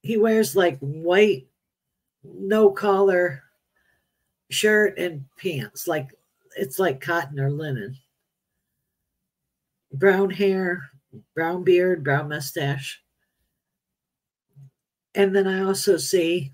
he 0.01 0.17
wears 0.17 0.55
like 0.55 0.79
white, 0.79 1.47
no 2.23 2.71
collar 2.71 3.43
shirt 4.49 4.97
and 4.97 5.25
pants. 5.37 5.87
Like 5.87 6.13
it's 6.57 6.79
like 6.79 7.01
cotton 7.01 7.39
or 7.39 7.49
linen. 7.49 7.97
Brown 9.93 10.29
hair, 10.29 10.89
brown 11.35 11.63
beard, 11.63 12.03
brown 12.03 12.29
mustache. 12.29 13.01
And 15.13 15.35
then 15.35 15.47
I 15.47 15.63
also 15.63 15.97
see 15.97 16.53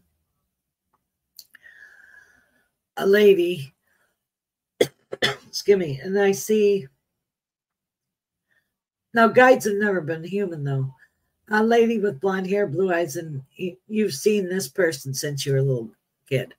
a 2.98 3.06
lady 3.06 3.76
excuse 5.22 5.78
me, 5.78 6.00
and 6.02 6.20
I 6.20 6.32
see. 6.32 6.88
Now, 9.14 9.28
guides 9.28 9.66
have 9.66 9.76
never 9.76 10.02
been 10.02 10.24
human, 10.24 10.64
though. 10.64 10.94
A 11.50 11.64
lady 11.64 12.00
with 12.00 12.20
blonde 12.20 12.48
hair, 12.48 12.68
blue 12.68 12.94
eyes, 12.94 13.16
and 13.16 13.42
you've 13.88 14.14
seen 14.14 14.50
this 14.50 14.68
person 14.68 15.14
since 15.14 15.46
you 15.46 15.54
were 15.54 15.60
a 15.60 15.64
little 15.64 15.90
kid. 16.28 16.54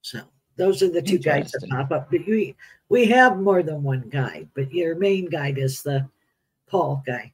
So 0.00 0.20
those 0.56 0.82
are 0.82 0.90
the 0.90 1.02
two 1.02 1.18
guides 1.18 1.52
that 1.52 1.68
pop 1.70 1.92
up. 1.92 2.10
But 2.10 2.26
we 2.26 2.56
we 2.88 3.06
have 3.06 3.38
more 3.38 3.62
than 3.62 3.82
one 3.82 4.08
guide, 4.08 4.48
but 4.54 4.72
your 4.72 4.96
main 4.96 5.26
guide 5.26 5.58
is 5.58 5.82
the 5.82 6.08
Paul 6.68 7.02
guy. 7.06 7.32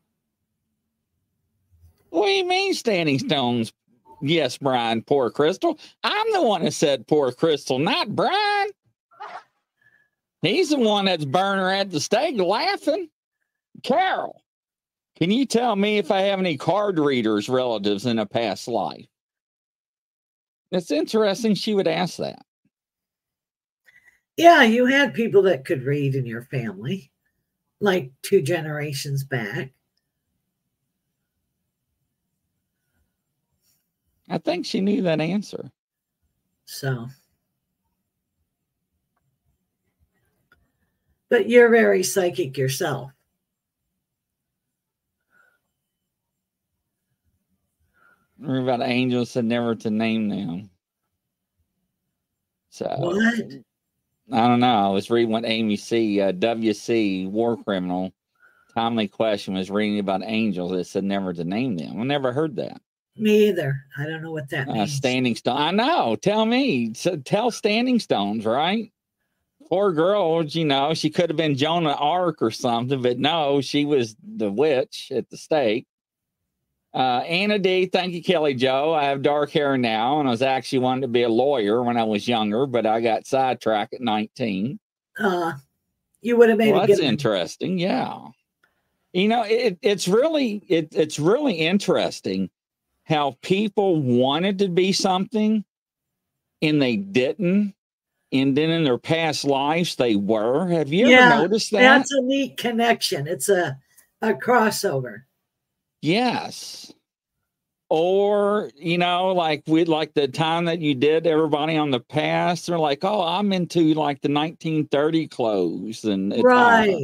What 2.10 2.26
do 2.26 2.32
you 2.32 2.46
mean, 2.46 2.74
standing 2.74 3.18
stones? 3.18 3.72
Yes, 4.20 4.58
Brian, 4.58 5.02
poor 5.02 5.30
Crystal. 5.30 5.78
I'm 6.02 6.32
the 6.32 6.42
one 6.42 6.64
that 6.64 6.72
said 6.72 7.06
poor 7.06 7.32
Crystal, 7.32 7.78
not 7.78 8.14
Brian. 8.14 8.70
He's 10.42 10.70
the 10.70 10.78
one 10.78 11.06
that's 11.06 11.24
burning 11.24 11.64
her 11.64 11.70
at 11.70 11.90
the 11.90 12.00
stake 12.00 12.38
laughing. 12.38 13.08
Carol, 13.82 14.42
can 15.18 15.30
you 15.30 15.46
tell 15.46 15.74
me 15.74 15.98
if 15.98 16.10
I 16.10 16.22
have 16.22 16.38
any 16.38 16.56
card 16.56 16.98
readers 16.98 17.48
relatives 17.48 18.06
in 18.06 18.18
a 18.18 18.26
past 18.26 18.68
life? 18.68 19.06
It's 20.70 20.90
interesting 20.90 21.54
she 21.54 21.74
would 21.74 21.88
ask 21.88 22.18
that. 22.18 22.44
Yeah, 24.36 24.62
you 24.62 24.86
had 24.86 25.14
people 25.14 25.42
that 25.42 25.64
could 25.64 25.82
read 25.82 26.14
in 26.14 26.24
your 26.24 26.42
family, 26.42 27.10
like 27.80 28.12
two 28.22 28.42
generations 28.42 29.24
back. 29.24 29.72
I 34.30 34.38
think 34.38 34.66
she 34.66 34.80
knew 34.80 35.02
that 35.02 35.20
answer. 35.20 35.72
So 36.66 37.08
but 41.28 41.48
you're 41.48 41.68
very 41.70 42.02
psychic 42.02 42.56
yourself. 42.56 43.12
Remember 48.38 48.72
about 48.72 48.86
angels 48.86 49.30
said 49.30 49.44
never 49.44 49.74
to 49.74 49.90
name 49.90 50.28
them. 50.28 50.70
So 52.70 52.86
what? 52.98 53.34
I 54.30 54.46
don't 54.46 54.60
know. 54.60 54.86
I 54.86 54.88
was 54.90 55.10
reading 55.10 55.32
what 55.32 55.44
Amy 55.44 55.76
C. 55.76 56.20
Uh, 56.20 56.32
WC 56.32 57.28
War 57.30 57.56
Criminal 57.56 58.12
timely 58.74 59.08
question 59.08 59.54
was 59.54 59.70
reading 59.70 59.98
about 59.98 60.22
angels. 60.24 60.70
that 60.70 60.84
said 60.84 61.04
never 61.04 61.32
to 61.32 61.44
name 61.44 61.76
them. 61.76 62.00
I 62.00 62.04
never 62.04 62.32
heard 62.32 62.56
that. 62.56 62.80
Me 63.16 63.48
either. 63.48 63.82
I 63.98 64.04
don't 64.04 64.22
know 64.22 64.30
what 64.30 64.48
that 64.50 64.68
uh, 64.68 64.74
means. 64.74 64.92
Standing 64.92 65.34
stone. 65.34 65.56
I 65.56 65.70
know. 65.72 66.14
Tell 66.14 66.44
me. 66.46 66.94
So 66.94 67.16
tell 67.16 67.50
standing 67.50 67.98
stones, 67.98 68.44
right? 68.44 68.92
poor 69.68 69.92
girl, 69.92 70.44
you 70.44 70.64
know, 70.64 70.94
she 70.94 71.10
could 71.10 71.30
have 71.30 71.36
been 71.36 71.56
Joan 71.56 71.86
of 71.86 71.96
Arc 72.00 72.40
or 72.40 72.50
something, 72.50 73.02
but 73.02 73.18
no, 73.18 73.60
she 73.60 73.84
was 73.84 74.16
the 74.22 74.50
witch 74.50 75.12
at 75.14 75.28
the 75.30 75.36
stake. 75.36 75.86
Uh, 76.94 77.20
Anna 77.26 77.58
D, 77.58 77.86
thank 77.86 78.14
you, 78.14 78.22
Kelly 78.22 78.54
Jo. 78.54 78.94
I 78.94 79.04
have 79.04 79.22
dark 79.22 79.50
hair 79.50 79.76
now, 79.76 80.20
and 80.20 80.28
I 80.28 80.30
was 80.30 80.42
actually 80.42 80.80
wanting 80.80 81.02
to 81.02 81.08
be 81.08 81.22
a 81.22 81.28
lawyer 81.28 81.82
when 81.82 81.96
I 81.96 82.04
was 82.04 82.26
younger, 82.26 82.66
but 82.66 82.86
I 82.86 83.00
got 83.00 83.26
sidetracked 83.26 83.94
at 83.94 84.00
19. 84.00 84.78
Uh, 85.18 85.52
you 86.22 86.36
would 86.36 86.48
have 86.48 86.58
made 86.58 86.72
well. 86.72 86.86
That's 86.86 87.00
interesting. 87.00 87.78
Yeah. 87.78 88.28
You 89.12 89.28
know, 89.28 89.42
it, 89.42 89.78
it's 89.82 90.08
really 90.08 90.62
it, 90.68 90.88
it's 90.92 91.18
really 91.18 91.54
interesting 91.54 92.50
how 93.04 93.36
people 93.42 94.02
wanted 94.02 94.58
to 94.58 94.68
be 94.68 94.92
something 94.92 95.64
and 96.60 96.82
they 96.82 96.96
didn't 96.96 97.74
and 98.32 98.56
then 98.56 98.70
in 98.70 98.84
their 98.84 98.98
past 98.98 99.44
lives 99.44 99.96
they 99.96 100.16
were. 100.16 100.68
Have 100.68 100.92
you 100.92 101.08
yeah, 101.08 101.32
ever 101.32 101.42
noticed 101.42 101.70
that? 101.72 101.80
That's 101.80 102.12
a 102.12 102.20
neat 102.20 102.56
connection. 102.56 103.26
It's 103.26 103.48
a 103.48 103.78
a 104.20 104.34
crossover. 104.34 105.22
Yes. 106.00 106.92
or 107.90 108.70
you 108.76 108.98
know 108.98 109.28
like 109.28 109.62
we 109.66 109.84
like 109.84 110.12
the 110.12 110.28
time 110.28 110.66
that 110.66 110.78
you 110.78 110.94
did 110.94 111.26
everybody 111.26 111.76
on 111.76 111.90
the 111.90 112.00
past 112.00 112.66
they're 112.66 112.78
like 112.78 113.02
oh 113.02 113.22
i'm 113.22 113.50
into 113.52 113.94
like 113.94 114.20
the 114.20 114.30
1930 114.30 115.26
clothes 115.28 116.04
and 116.04 116.34
right. 116.44 116.94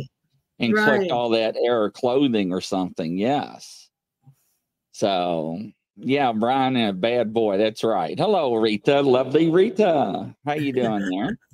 and 0.58 0.74
right. 0.74 0.84
collect 0.84 1.10
all 1.10 1.30
that 1.30 1.56
era 1.56 1.90
clothing 1.90 2.52
or 2.52 2.60
something. 2.60 3.16
Yes. 3.16 3.88
So 4.92 5.58
yeah 5.96 6.32
brian 6.32 6.76
and 6.76 6.90
a 6.90 6.92
bad 6.92 7.32
boy 7.32 7.56
that's 7.56 7.84
right. 7.84 8.18
Hello 8.18 8.54
rita. 8.54 9.00
Lovely 9.00 9.48
rita. 9.50 10.34
How 10.44 10.54
you 10.54 10.72
doing 10.72 11.08
there? 11.10 11.38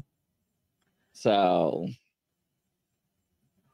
So 1.12 1.86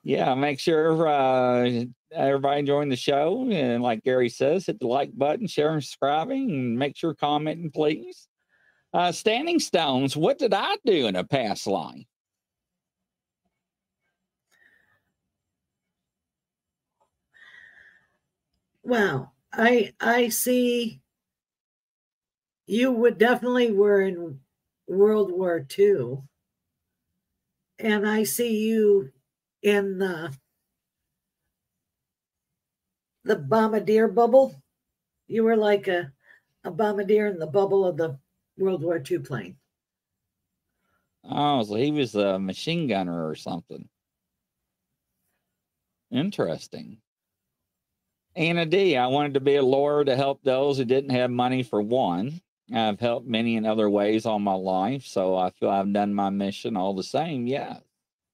yeah 0.02 0.34
make 0.34 0.58
sure 0.58 1.06
uh 1.06 1.84
everybody 2.12 2.60
enjoying 2.60 2.88
the 2.88 2.96
show. 2.96 3.48
And 3.50 3.82
like 3.82 4.02
Gary 4.04 4.28
says, 4.28 4.66
hit 4.66 4.80
the 4.80 4.86
like 4.86 5.16
button, 5.16 5.46
share 5.46 5.72
and 5.72 5.82
subscribing, 5.82 6.50
and 6.50 6.78
make 6.78 6.96
sure 6.96 7.14
commenting, 7.14 7.70
please. 7.70 8.28
Uh, 8.92 9.12
standing 9.12 9.58
stones, 9.58 10.16
what 10.16 10.38
did 10.38 10.54
I 10.54 10.76
do 10.84 11.06
in 11.06 11.16
a 11.16 11.24
past 11.24 11.66
life? 11.66 12.04
Wow. 18.82 19.32
I 19.52 19.92
I 20.00 20.28
see 20.28 21.00
you 22.66 22.92
would 22.92 23.18
definitely 23.18 23.72
were 23.72 24.00
in 24.00 24.40
World 24.86 25.32
War 25.32 25.66
II. 25.78 26.18
And 27.78 28.08
I 28.08 28.22
see 28.24 28.58
you 28.58 29.12
in 29.62 29.98
the 29.98 30.34
the 33.26 33.36
bombardier 33.36 34.08
bubble. 34.08 34.54
You 35.26 35.42
were 35.42 35.56
like 35.56 35.88
a, 35.88 36.12
a 36.64 36.70
bombardier 36.70 37.26
in 37.26 37.38
the 37.38 37.46
bubble 37.46 37.84
of 37.84 37.96
the 37.96 38.18
World 38.56 38.82
War 38.82 39.02
II 39.10 39.18
plane. 39.18 39.56
Oh, 41.28 41.62
so 41.64 41.74
he 41.74 41.90
was 41.90 42.14
a 42.14 42.38
machine 42.38 42.86
gunner 42.86 43.28
or 43.28 43.34
something. 43.34 43.88
Interesting. 46.12 46.98
Anna 48.36 48.64
D, 48.64 48.96
I 48.96 49.08
wanted 49.08 49.34
to 49.34 49.40
be 49.40 49.56
a 49.56 49.62
lawyer 49.62 50.04
to 50.04 50.14
help 50.14 50.42
those 50.42 50.78
who 50.78 50.84
didn't 50.84 51.10
have 51.10 51.30
money 51.30 51.64
for 51.64 51.82
one. 51.82 52.40
I've 52.72 53.00
helped 53.00 53.26
many 53.26 53.56
in 53.56 53.66
other 53.66 53.90
ways 53.90 54.26
all 54.26 54.38
my 54.38 54.54
life, 54.54 55.04
so 55.04 55.36
I 55.36 55.50
feel 55.50 55.70
I've 55.70 55.92
done 55.92 56.14
my 56.14 56.30
mission 56.30 56.76
all 56.76 56.94
the 56.94 57.02
same. 57.02 57.46
Yeah. 57.46 57.78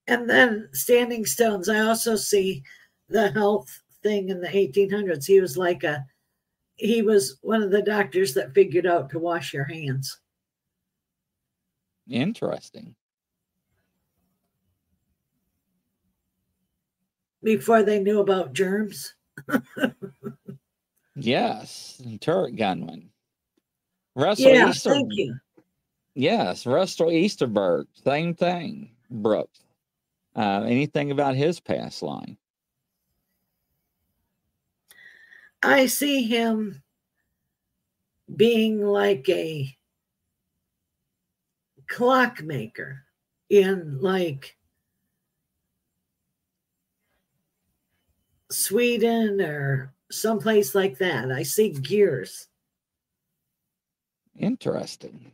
And 0.06 0.28
then 0.28 0.68
Standing 0.72 1.24
Stones, 1.24 1.68
I 1.68 1.80
also 1.80 2.16
see 2.16 2.62
the 3.08 3.30
health 3.30 3.81
thing 4.02 4.28
in 4.28 4.40
the 4.40 4.48
1800s. 4.48 5.24
He 5.24 5.40
was 5.40 5.56
like 5.56 5.84
a, 5.84 6.04
he 6.76 7.02
was 7.02 7.38
one 7.42 7.62
of 7.62 7.70
the 7.70 7.82
doctors 7.82 8.34
that 8.34 8.54
figured 8.54 8.86
out 8.86 9.10
to 9.10 9.18
wash 9.18 9.52
your 9.52 9.64
hands. 9.64 10.20
Interesting. 12.08 12.94
Before 17.42 17.82
they 17.82 18.00
knew 18.00 18.20
about 18.20 18.52
germs. 18.52 19.14
yes, 21.16 22.00
turret 22.20 22.56
gunman. 22.56 23.10
Russell 24.14 24.52
yeah, 24.52 24.68
Easter- 24.68 24.90
thank 24.90 25.12
you. 25.14 25.34
Yes, 26.14 26.66
Russell 26.66 27.08
Easterberg, 27.08 27.86
same 28.04 28.34
thing. 28.34 28.90
Brooks. 29.10 29.60
Uh, 30.36 30.62
anything 30.66 31.10
about 31.10 31.34
his 31.34 31.60
past 31.60 32.02
life? 32.02 32.36
I 35.62 35.86
see 35.86 36.22
him 36.22 36.82
being 38.34 38.84
like 38.84 39.28
a 39.28 39.74
clockmaker 41.88 43.04
in 43.48 44.00
like 44.00 44.56
Sweden 48.50 49.40
or 49.40 49.94
someplace 50.10 50.74
like 50.74 50.98
that. 50.98 51.30
I 51.30 51.42
see 51.42 51.70
gears. 51.70 52.48
Interesting. 54.36 55.32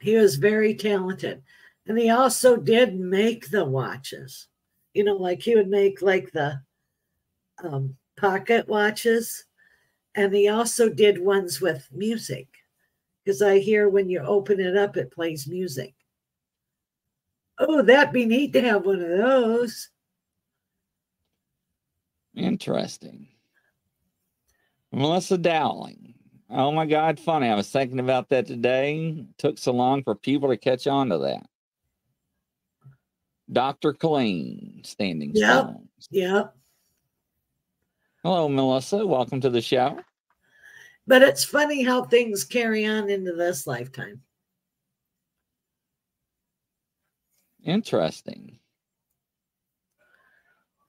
He 0.00 0.16
was 0.16 0.36
very 0.36 0.74
talented. 0.74 1.42
And 1.86 1.98
he 1.98 2.10
also 2.10 2.56
did 2.56 2.98
make 2.98 3.50
the 3.50 3.64
watches. 3.64 4.48
You 4.94 5.04
know, 5.04 5.16
like 5.16 5.42
he 5.42 5.54
would 5.54 5.68
make 5.68 6.02
like 6.02 6.32
the 6.32 6.60
um, 7.62 7.96
pocket 8.18 8.68
watches. 8.68 9.44
And 10.14 10.32
he 10.34 10.48
also 10.48 10.88
did 10.88 11.18
ones 11.18 11.60
with 11.60 11.88
music 11.92 12.48
because 13.24 13.42
I 13.42 13.58
hear 13.58 13.88
when 13.88 14.08
you 14.08 14.20
open 14.20 14.60
it 14.60 14.76
up, 14.76 14.96
it 14.96 15.10
plays 15.10 15.46
music. 15.48 15.94
Oh, 17.58 17.82
that'd 17.82 18.12
be 18.12 18.26
neat 18.26 18.52
to 18.52 18.60
have 18.62 18.84
one 18.86 19.00
of 19.00 19.08
those. 19.08 19.90
Interesting. 22.34 23.28
Melissa 24.92 25.38
Dowling. 25.38 26.14
Oh 26.50 26.70
my 26.70 26.86
God, 26.86 27.18
funny. 27.18 27.48
I 27.48 27.54
was 27.54 27.70
thinking 27.70 28.00
about 28.00 28.28
that 28.28 28.46
today. 28.46 29.24
took 29.38 29.58
so 29.58 29.72
long 29.72 30.02
for 30.04 30.14
people 30.14 30.48
to 30.48 30.56
catch 30.56 30.86
on 30.86 31.08
to 31.08 31.18
that. 31.18 31.46
Dr. 33.52 33.92
Clean, 33.92 34.80
Standing 34.84 35.32
Yep. 35.34 35.64
Stones. 35.64 36.08
Yep. 36.10 36.56
Hello, 38.24 38.48
Melissa. 38.48 39.06
Welcome 39.06 39.42
to 39.42 39.50
the 39.50 39.60
show. 39.60 39.98
But 41.06 41.20
it's 41.20 41.44
funny 41.44 41.82
how 41.82 42.04
things 42.04 42.42
carry 42.42 42.86
on 42.86 43.10
into 43.10 43.34
this 43.34 43.66
lifetime. 43.66 44.22
Interesting. 47.62 48.58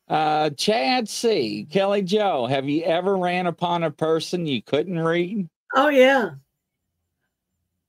Uh, 0.08 0.52
Chad 0.52 1.10
C. 1.10 1.68
Kelly 1.70 2.04
Jo, 2.04 2.46
have 2.46 2.70
you 2.70 2.84
ever 2.84 3.18
ran 3.18 3.48
upon 3.48 3.84
a 3.84 3.92
person 3.92 4.46
you 4.46 4.62
couldn't 4.62 4.98
read? 4.98 5.50
Oh 5.76 5.90
yeah. 5.90 6.30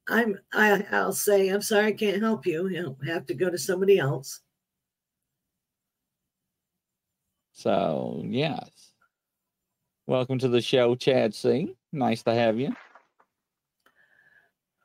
I'm 0.09 0.41
I 0.53 0.85
I'll 0.91 1.13
say 1.13 1.51
I'm 1.51 1.63
sorry 1.63 1.87
I 1.87 1.93
can't 1.93 2.21
help 2.21 2.47
you. 2.47 2.67
You'll 2.67 2.99
have 3.07 3.27
to 3.27 3.35
go 3.35 3.49
to 3.49 3.59
somebody 3.59 4.01
else. 4.01 4.41
So, 7.53 8.25
yes. 8.27 8.76
Welcome 10.09 10.39
to 10.39 10.49
the 10.49 10.61
show, 10.61 10.95
Chad 10.95 11.35
C. 11.35 11.75
Nice 11.93 12.23
to 12.23 12.33
have 12.33 12.61
you. 12.61 12.73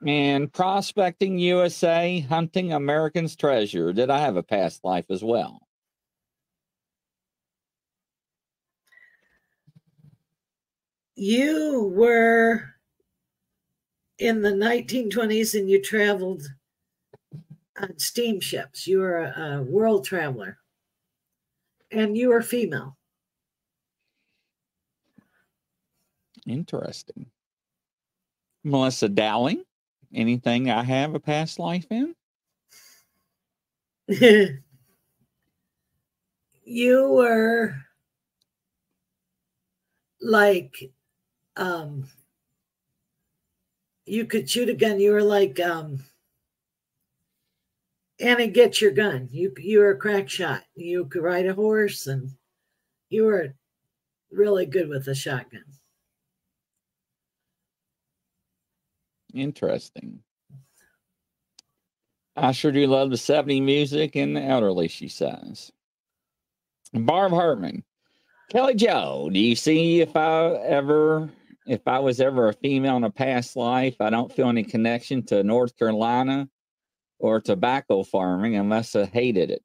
And 0.03 0.51
Prospecting 0.51 1.37
USA, 1.37 2.21
Hunting 2.21 2.73
American's 2.73 3.35
Treasure. 3.35 3.93
Did 3.93 4.09
I 4.09 4.17
have 4.17 4.35
a 4.35 4.41
past 4.41 4.83
life 4.83 5.05
as 5.11 5.23
well? 5.23 5.61
You 11.13 11.93
were 11.95 12.73
in 14.17 14.41
the 14.41 14.49
1920s 14.49 15.53
and 15.53 15.69
you 15.69 15.83
traveled 15.83 16.41
on 17.79 17.99
steamships. 17.99 18.87
You 18.87 18.97
were 18.97 19.19
a, 19.19 19.57
a 19.57 19.61
world 19.61 20.03
traveler. 20.03 20.57
And 21.91 22.17
you 22.17 22.29
were 22.29 22.41
female. 22.41 22.97
Interesting. 26.47 27.25
Melissa 28.63 29.09
Dowling, 29.09 29.63
anything 30.13 30.69
I 30.69 30.83
have 30.83 31.15
a 31.15 31.19
past 31.19 31.59
life 31.59 31.87
in? 31.89 32.15
you 36.63 37.09
were 37.09 37.75
like 40.21 40.91
um 41.55 42.07
you 44.05 44.25
could 44.25 44.49
shoot 44.49 44.69
a 44.69 44.73
gun 44.73 44.99
you 44.99 45.11
were 45.11 45.23
like 45.23 45.59
um 45.59 46.03
Annie 48.19 48.47
get 48.47 48.81
your 48.81 48.91
gun 48.91 49.29
you 49.31 49.53
you 49.57 49.79
were 49.79 49.91
a 49.91 49.97
crack 49.97 50.29
shot 50.29 50.63
you 50.75 51.05
could 51.05 51.23
ride 51.23 51.47
a 51.47 51.53
horse 51.53 52.07
and 52.07 52.29
you 53.09 53.23
were 53.23 53.53
really 54.31 54.65
good 54.65 54.89
with 54.89 55.07
a 55.07 55.15
shotgun 55.15 55.63
Interesting. 59.33 60.19
I 62.35 62.51
sure 62.51 62.71
do 62.71 62.85
love 62.87 63.09
the 63.09 63.17
70 63.17 63.61
music 63.61 64.15
and 64.15 64.35
the 64.35 64.41
elderly, 64.41 64.87
she 64.87 65.07
says. 65.07 65.71
Barb 66.93 67.31
Hartman. 67.31 67.83
Kelly 68.49 68.75
Jo, 68.75 69.29
do 69.31 69.39
you 69.39 69.55
see 69.55 70.01
if 70.01 70.15
I 70.15 70.55
ever 70.55 71.29
if 71.67 71.87
I 71.87 71.99
was 71.99 72.19
ever 72.19 72.49
a 72.49 72.53
female 72.53 72.97
in 72.97 73.03
a 73.03 73.09
past 73.09 73.55
life, 73.55 73.95
I 74.01 74.09
don't 74.09 74.33
feel 74.33 74.49
any 74.49 74.63
connection 74.63 75.23
to 75.27 75.43
North 75.43 75.77
Carolina 75.77 76.49
or 77.19 77.39
tobacco 77.39 78.03
farming 78.03 78.55
unless 78.55 78.95
I 78.95 79.05
hated 79.05 79.51
it. 79.51 79.63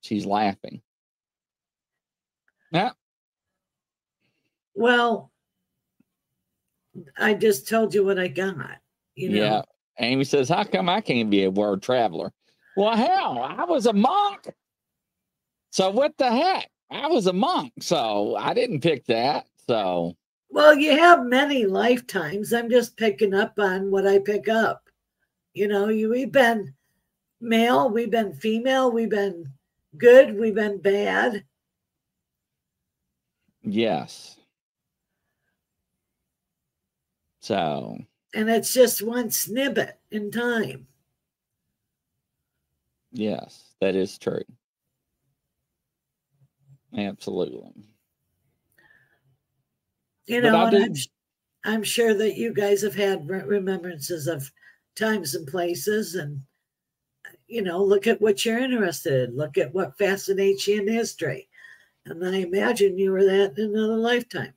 She's 0.00 0.24
laughing. 0.24 0.80
Yeah. 2.70 2.92
Well, 4.74 5.32
I 7.18 7.34
just 7.34 7.68
told 7.68 7.94
you 7.94 8.04
what 8.04 8.18
I 8.18 8.28
got. 8.28 8.78
You 9.16 9.30
know? 9.30 9.36
Yeah. 9.36 9.62
Amy 10.00 10.24
says, 10.24 10.48
How 10.48 10.64
come 10.64 10.88
I 10.88 11.00
can't 11.00 11.30
be 11.30 11.44
a 11.44 11.50
word 11.50 11.82
traveler? 11.82 12.32
Well, 12.76 12.96
hell, 12.96 13.38
I 13.42 13.64
was 13.64 13.86
a 13.86 13.92
monk. 13.92 14.52
So 15.70 15.90
what 15.90 16.16
the 16.18 16.30
heck? 16.30 16.68
I 16.90 17.06
was 17.06 17.26
a 17.26 17.32
monk. 17.32 17.72
So 17.80 18.36
I 18.36 18.54
didn't 18.54 18.80
pick 18.80 19.06
that. 19.06 19.46
So 19.68 20.16
Well, 20.50 20.74
you 20.74 20.96
have 20.96 21.24
many 21.26 21.66
lifetimes. 21.66 22.52
I'm 22.52 22.70
just 22.70 22.96
picking 22.96 23.34
up 23.34 23.58
on 23.58 23.90
what 23.90 24.06
I 24.06 24.18
pick 24.18 24.48
up. 24.48 24.88
You 25.52 25.68
know, 25.68 25.88
you 25.88 26.10
we've 26.10 26.32
been 26.32 26.74
male, 27.40 27.88
we've 27.90 28.10
been 28.10 28.34
female, 28.34 28.90
we've 28.90 29.10
been 29.10 29.46
good, 29.96 30.38
we've 30.38 30.54
been 30.54 30.80
bad. 30.80 31.44
yes. 33.62 34.36
So 37.40 37.98
And 38.34 38.50
it's 38.50 38.74
just 38.74 39.00
one 39.00 39.30
snippet 39.30 39.98
in 40.10 40.30
time. 40.30 40.88
yes, 43.12 43.74
that 43.80 43.94
is 43.96 44.18
true. 44.18 44.42
Absolutely. 46.96 47.74
You 50.26 50.40
know, 50.42 50.56
I 50.56 50.68
and 50.68 50.74
I'm, 50.76 50.90
do- 50.92 50.92
s- 50.92 51.08
I'm 51.64 51.82
sure 51.82 52.14
that 52.14 52.36
you 52.36 52.52
guys 52.54 52.82
have 52.82 52.94
had 52.94 53.28
remembrances 53.28 54.26
of 54.26 54.52
times 54.96 55.34
and 55.34 55.46
places 55.46 56.14
and 56.14 56.42
you 57.46 57.62
know, 57.62 57.82
look 57.82 58.06
at 58.06 58.20
what 58.20 58.44
you're 58.44 58.58
interested 58.58 59.28
in, 59.28 59.36
look 59.36 59.58
at 59.58 59.72
what 59.74 59.96
fascinates 59.98 60.66
you 60.66 60.80
in 60.80 60.88
history. 60.88 61.48
And 62.06 62.26
I 62.26 62.38
imagine 62.38 62.98
you 62.98 63.12
were 63.12 63.24
that 63.24 63.58
in 63.58 63.70
another 63.74 63.96
lifetime. 63.96 64.54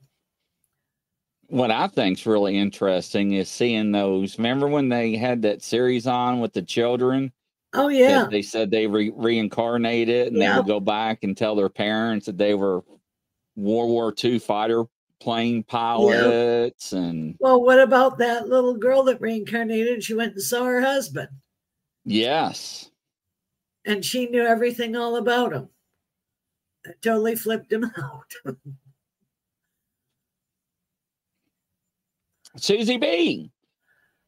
What 1.47 1.71
I 1.71 1.87
think's 1.87 2.25
really 2.25 2.57
interesting 2.57 3.33
is 3.33 3.49
seeing 3.49 3.91
those. 3.91 4.37
Remember 4.37 4.67
when 4.67 4.89
they 4.89 5.15
had 5.15 5.41
that 5.43 5.61
series 5.63 6.05
on 6.05 6.39
with 6.39 6.53
the 6.53 6.61
children? 6.61 7.31
Oh 7.73 7.89
yeah. 7.89 8.27
they 8.29 8.41
said 8.41 8.71
they 8.71 8.87
re- 8.87 9.11
reincarnated 9.15 10.33
and 10.33 10.41
they 10.41 10.49
would 10.49 10.67
go 10.67 10.79
back 10.79 11.23
and 11.23 11.37
tell 11.37 11.55
their 11.55 11.69
parents 11.69 12.25
that 12.25 12.37
they 12.37 12.53
were 12.53 12.81
World 13.55 13.89
War 13.89 14.13
II 14.23 14.39
fighter 14.39 14.85
plane 15.19 15.63
pilots 15.63 16.93
and 16.93 17.35
Well, 17.39 17.61
what 17.61 17.79
about 17.79 18.17
that 18.19 18.47
little 18.47 18.75
girl 18.75 19.03
that 19.03 19.19
reincarnated? 19.21 20.03
She 20.03 20.13
went 20.13 20.33
and 20.33 20.41
saw 20.41 20.63
her 20.65 20.81
husband 20.81 21.29
yes, 22.05 22.89
and 23.85 24.03
she 24.03 24.27
knew 24.27 24.43
everything 24.43 24.95
all 24.95 25.17
about 25.17 25.53
him. 25.53 25.69
It 26.85 27.01
totally 27.01 27.35
flipped 27.35 27.71
him 27.71 27.91
out. 27.97 28.33
Susie 32.57 32.97
B. 32.97 33.51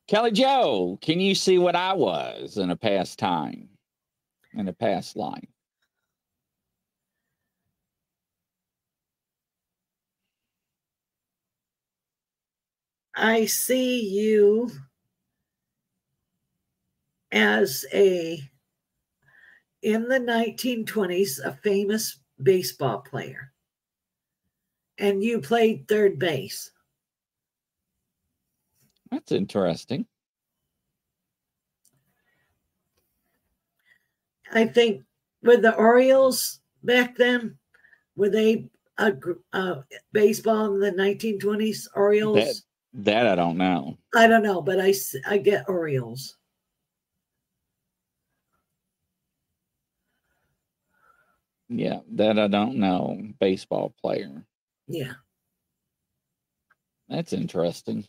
Kelly 0.08 0.32
Jo, 0.32 0.98
can 1.02 1.20
you 1.20 1.36
see 1.36 1.58
what 1.58 1.76
I 1.76 1.94
was 1.94 2.58
in 2.58 2.72
a 2.72 2.76
past 2.76 3.20
time, 3.20 3.70
in 4.54 4.68
a 4.68 4.74
past 4.74 5.16
life? 5.16 5.48
I 13.16 13.46
see 13.46 14.08
you 14.08 14.72
as 17.32 17.86
a 17.94 18.42
in 19.82 20.08
the 20.08 20.20
1920s 20.20 21.40
a 21.44 21.54
famous 21.64 22.20
baseball 22.42 23.00
player 23.00 23.52
and 24.98 25.24
you 25.24 25.40
played 25.40 25.88
third 25.88 26.18
base 26.18 26.72
That's 29.12 29.32
interesting. 29.32 30.06
i 34.52 34.66
think 34.66 35.04
with 35.44 35.62
the 35.62 35.76
orioles 35.76 36.60
back 36.84 37.16
then 37.16 37.56
were 38.16 38.30
they 38.30 38.68
a, 38.98 39.14
uh, 39.54 39.82
baseball 40.12 40.74
in 40.74 40.80
the 40.80 40.92
1920s 40.92 41.88
orioles 41.96 42.64
That 42.94 43.28
I 43.28 43.36
don't 43.36 43.58
know. 43.58 43.98
i 44.16 44.26
don't 44.28 44.42
know 44.44 44.62
but 44.62 44.80
I, 44.80 44.94
I 45.28 45.38
get 45.38 45.70
orioles 45.70 46.36
Yeah, 51.72 52.00
that 52.14 52.40
I 52.40 52.48
don't 52.48 52.78
know. 52.78 53.22
Baseball 53.40 53.94
player. 54.02 54.44
yeah 54.88 55.14
That's 57.08 57.32
interesting. 57.34 58.06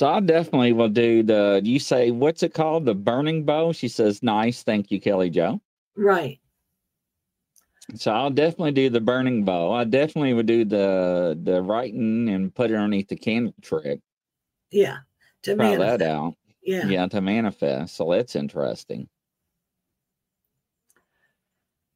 So 0.00 0.08
I 0.08 0.20
definitely 0.20 0.72
will 0.72 0.88
do 0.88 1.22
the. 1.22 1.60
You 1.62 1.78
say 1.78 2.10
what's 2.10 2.42
it 2.42 2.54
called? 2.54 2.86
The 2.86 2.94
burning 2.94 3.44
bow. 3.44 3.72
She 3.72 3.86
says, 3.86 4.22
"Nice, 4.22 4.62
thank 4.62 4.90
you, 4.90 4.98
Kelly 4.98 5.28
Jo." 5.28 5.60
right 5.94 6.40
So 7.96 8.10
I'll 8.10 8.30
definitely 8.30 8.72
do 8.72 8.88
the 8.88 9.02
burning 9.02 9.44
bow. 9.44 9.70
I 9.72 9.84
definitely 9.84 10.32
would 10.32 10.46
do 10.46 10.64
the 10.64 11.38
the 11.42 11.60
writing 11.60 12.30
and 12.30 12.54
put 12.54 12.70
it 12.70 12.76
underneath 12.76 13.08
the 13.08 13.16
candle 13.16 13.52
trick. 13.60 14.00
yeah 14.70 15.00
to 15.42 15.54
Try 15.54 15.76
manifest. 15.76 15.98
that 15.98 16.10
out. 16.10 16.34
yeah 16.62 16.88
Yeah, 16.88 17.06
to 17.08 17.20
manifest. 17.20 17.96
So 17.96 18.10
that's 18.10 18.36
interesting. 18.36 19.06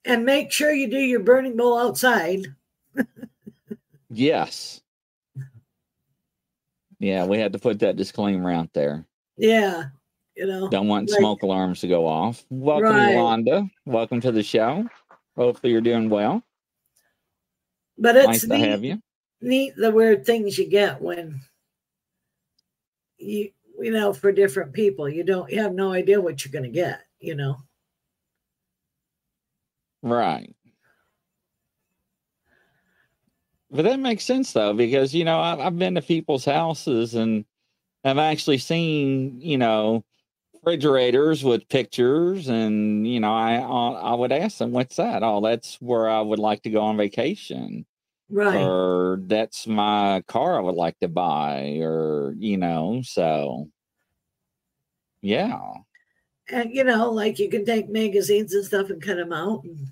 and 0.04 0.26
make 0.26 0.52
sure 0.52 0.70
you 0.74 0.90
do 0.90 0.98
your 0.98 1.20
burning 1.20 1.56
bowl 1.56 1.78
outside. 1.78 2.48
Yes. 4.10 4.82
Yeah, 6.98 7.24
we 7.26 7.38
had 7.38 7.52
to 7.52 7.58
put 7.58 7.78
that 7.80 7.96
disclaimer 7.96 8.50
out 8.52 8.72
there. 8.72 9.06
Yeah, 9.36 9.84
you 10.36 10.46
know. 10.46 10.68
Don't 10.68 10.88
want 10.88 11.10
Like- 11.10 11.18
smoke 11.18 11.42
alarms 11.42 11.80
to 11.80 11.88
go 11.88 12.06
off. 12.06 12.44
Welcome, 12.50 12.94
Right. 12.94 13.14
Yolanda. 13.14 13.68
Welcome 13.84 14.20
to 14.22 14.32
the 14.32 14.42
show. 14.42 14.88
Hopefully 15.36 15.72
you're 15.72 15.80
doing 15.80 16.08
well. 16.08 16.42
But 17.98 18.16
it's 18.16 18.26
nice 18.26 18.40
to 18.42 18.48
neat, 18.48 18.68
have 18.68 18.84
you. 18.84 19.00
neat 19.40 19.74
the 19.76 19.90
weird 19.90 20.24
things 20.24 20.56
you 20.58 20.68
get 20.68 21.00
when 21.00 21.40
you 23.18 23.50
you 23.80 23.90
know 23.92 24.12
for 24.12 24.30
different 24.32 24.72
people 24.72 25.08
you 25.08 25.24
don't 25.24 25.50
you 25.50 25.60
have 25.60 25.74
no 25.74 25.90
idea 25.92 26.20
what 26.20 26.44
you're 26.44 26.52
going 26.52 26.64
to 26.64 26.70
get. 26.70 27.00
You 27.20 27.34
know. 27.34 27.56
Right. 30.02 30.54
But 33.74 33.82
that 33.82 33.98
makes 33.98 34.24
sense 34.24 34.52
though, 34.52 34.72
because 34.72 35.14
you 35.14 35.24
know 35.24 35.40
I've, 35.40 35.58
I've 35.60 35.78
been 35.78 35.96
to 35.96 36.02
people's 36.02 36.44
houses 36.44 37.14
and 37.14 37.44
I've 38.04 38.18
actually 38.18 38.58
seen 38.58 39.40
you 39.40 39.58
know 39.58 40.04
refrigerators 40.54 41.44
with 41.44 41.68
pictures, 41.68 42.48
and 42.48 43.06
you 43.06 43.20
know 43.20 43.32
I 43.34 43.56
I 43.56 44.12
I 44.12 44.14
would 44.14 44.32
ask 44.32 44.58
them, 44.58 44.72
"What's 44.72 44.96
that?" 44.96 45.22
Oh, 45.24 45.40
that's 45.42 45.76
where 45.82 46.08
I 46.08 46.20
would 46.22 46.38
like 46.40 46.62
to 46.64 46.70
go 46.70 46.82
on 46.82 46.96
vacation, 46.98 47.86
Right. 48.30 48.56
or 48.56 49.20
that's 49.26 49.66
my 49.66 50.22
car 50.28 50.58
I 50.58 50.62
would 50.62 50.76
like 50.76 50.98
to 51.00 51.08
buy, 51.08 51.78
or 51.82 52.34
you 52.38 52.58
know, 52.58 53.02
so 53.04 53.70
yeah, 55.22 55.58
and 56.48 56.74
you 56.74 56.84
know, 56.84 57.10
like 57.10 57.38
you 57.38 57.48
can 57.50 57.64
take 57.64 57.88
magazines 57.88 58.54
and 58.54 58.64
stuff 58.64 58.90
and 58.90 59.02
cut 59.02 59.16
them 59.16 59.32
out 59.32 59.64
and 59.64 59.88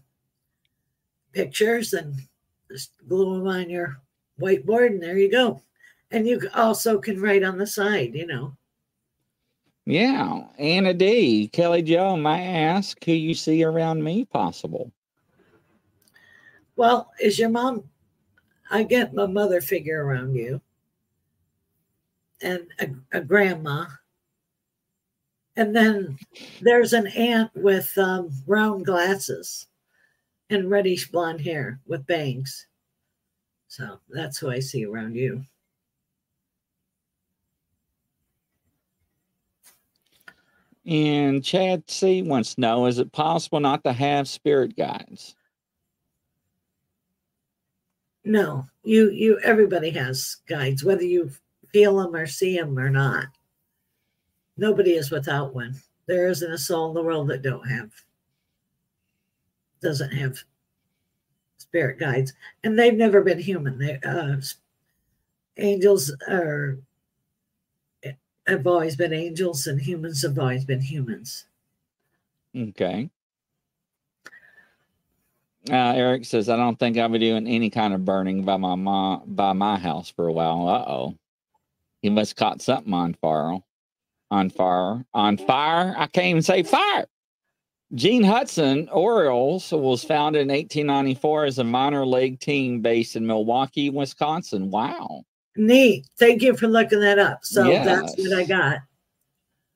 pictures 1.32 1.92
and 1.92 2.14
just 2.72 2.92
glue 3.06 3.38
them 3.38 3.46
on 3.46 3.68
your 3.68 4.00
whiteboard, 4.40 4.88
and 4.88 5.02
there 5.02 5.18
you 5.18 5.30
go. 5.30 5.62
And 6.10 6.26
you 6.26 6.40
also 6.54 6.98
can 6.98 7.20
write 7.20 7.42
on 7.42 7.58
the 7.58 7.66
side, 7.66 8.14
you 8.14 8.26
know. 8.26 8.56
yeah. 9.86 10.46
Anna 10.58 10.94
D, 10.94 11.48
Kelly 11.48 11.82
Jo, 11.82 12.16
may 12.16 12.30
I 12.30 12.40
ask 12.40 13.02
who 13.04 13.12
you 13.12 13.34
see 13.34 13.62
around 13.62 14.02
me? 14.02 14.24
Possible. 14.24 14.90
Well, 16.76 17.12
is 17.20 17.38
your 17.38 17.50
mom? 17.50 17.84
I 18.70 18.82
get 18.84 19.14
my 19.14 19.26
mother 19.26 19.60
figure 19.60 20.04
around 20.04 20.34
you, 20.34 20.60
and 22.40 22.66
a, 22.80 23.18
a 23.18 23.20
grandma, 23.20 23.86
and 25.56 25.76
then 25.76 26.18
there's 26.62 26.94
an 26.94 27.08
aunt 27.08 27.50
with 27.54 27.92
um, 27.98 28.30
round 28.46 28.86
glasses 28.86 29.66
and 30.52 30.70
reddish 30.70 31.10
blonde 31.10 31.40
hair 31.40 31.80
with 31.86 32.06
bangs. 32.06 32.66
So 33.68 33.98
that's 34.10 34.38
who 34.38 34.50
I 34.50 34.60
see 34.60 34.84
around 34.84 35.16
you. 35.16 35.44
And 40.84 41.44
Chad 41.44 41.88
C 41.88 42.22
wants 42.22 42.54
to 42.54 42.60
know 42.60 42.86
is 42.86 42.98
it 42.98 43.12
possible 43.12 43.60
not 43.60 43.84
to 43.84 43.92
have 43.92 44.28
spirit 44.28 44.76
guides? 44.76 45.36
No, 48.24 48.66
you 48.84 49.10
you 49.10 49.38
everybody 49.42 49.90
has 49.90 50.38
guides, 50.48 50.84
whether 50.84 51.04
you 51.04 51.30
feel 51.72 51.96
them 51.96 52.14
or 52.14 52.26
see 52.26 52.56
them 52.56 52.78
or 52.78 52.90
not. 52.90 53.26
Nobody 54.56 54.92
is 54.92 55.10
without 55.10 55.54
one. 55.54 55.74
There 56.06 56.28
isn't 56.28 56.52
a 56.52 56.58
soul 56.58 56.88
in 56.88 56.94
the 56.94 57.02
world 57.02 57.28
that 57.28 57.42
don't 57.42 57.66
have 57.66 57.90
doesn't 59.82 60.12
have 60.12 60.38
spirit 61.58 61.98
guides, 61.98 62.32
and 62.64 62.78
they've 62.78 62.94
never 62.94 63.22
been 63.22 63.38
human. 63.38 63.78
They 63.78 63.98
uh, 64.04 64.36
angels 65.56 66.14
are 66.28 66.78
have 68.46 68.66
always 68.66 68.96
been 68.96 69.12
angels, 69.12 69.66
and 69.66 69.80
humans 69.80 70.22
have 70.22 70.38
always 70.38 70.64
been 70.64 70.80
humans. 70.80 71.46
Okay. 72.56 73.10
Uh, 75.70 75.92
Eric 75.94 76.24
says, 76.24 76.48
"I 76.48 76.56
don't 76.56 76.78
think 76.78 76.98
I'll 76.98 77.08
be 77.08 77.18
doing 77.18 77.46
any 77.46 77.70
kind 77.70 77.94
of 77.94 78.04
burning 78.04 78.44
by 78.44 78.56
my 78.56 78.74
mom 78.74 79.22
by 79.26 79.52
my 79.52 79.78
house 79.78 80.10
for 80.10 80.26
a 80.26 80.32
while." 80.32 80.68
Uh 80.68 80.84
oh, 80.88 81.18
he 82.02 82.10
must 82.10 82.36
caught 82.36 82.60
something 82.60 82.92
on 82.92 83.14
fire. 83.14 83.58
On 84.30 84.50
fire. 84.50 85.04
On 85.14 85.36
fire. 85.36 85.94
I 85.96 86.06
can't 86.06 86.26
even 86.26 86.42
say 86.42 86.62
fire. 86.62 87.06
Gene 87.94 88.22
Hudson 88.22 88.88
Orioles 88.90 89.70
was 89.70 90.02
founded 90.02 90.42
in 90.42 90.48
1894 90.48 91.44
as 91.44 91.58
a 91.58 91.64
minor 91.64 92.06
league 92.06 92.40
team 92.40 92.80
based 92.80 93.16
in 93.16 93.26
Milwaukee, 93.26 93.90
Wisconsin. 93.90 94.70
Wow. 94.70 95.24
Neat. 95.56 96.06
Thank 96.18 96.40
you 96.40 96.56
for 96.56 96.68
looking 96.68 97.00
that 97.00 97.18
up. 97.18 97.40
So 97.42 97.64
yes. 97.64 97.84
that's 97.84 98.16
what 98.16 98.38
I 98.38 98.44
got. 98.44 98.78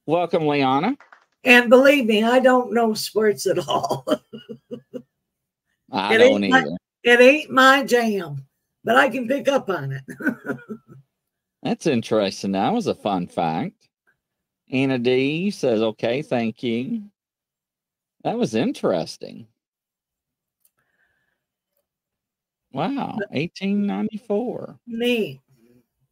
Welcome, 0.07 0.47
Liana. 0.47 0.97
And 1.45 1.69
believe 1.69 2.07
me, 2.07 2.25
I 2.25 2.39
don't 2.39 2.73
know 2.73 2.95
sports 2.95 3.47
at 3.47 3.59
all. 3.59 4.07
I 5.93 6.14
it 6.14 6.19
don't 6.19 6.43
either. 6.43 6.71
My, 6.71 6.77
it 7.05 7.21
ain't 7.21 7.51
my 7.51 7.85
jam, 7.85 8.47
but 8.83 8.97
I 8.97 9.11
can 9.11 9.29
pick 9.29 9.47
up 9.49 9.69
on 9.69 9.93
it. 9.93 10.59
that's 11.62 11.87
interesting. 11.87 12.53
That 12.53 12.73
was 12.73 12.87
a 12.87 12.95
fun 12.95 13.27
fact. 13.27 13.89
Anna 14.73 14.99
D 14.99 15.51
says, 15.51 15.83
okay, 15.83 16.23
thank 16.23 16.62
you. 16.62 17.03
That 18.27 18.37
was 18.37 18.57
interesting. 18.57 19.47
Wow, 22.72 23.18
1894. 23.31 24.81
Neat. 24.89 25.41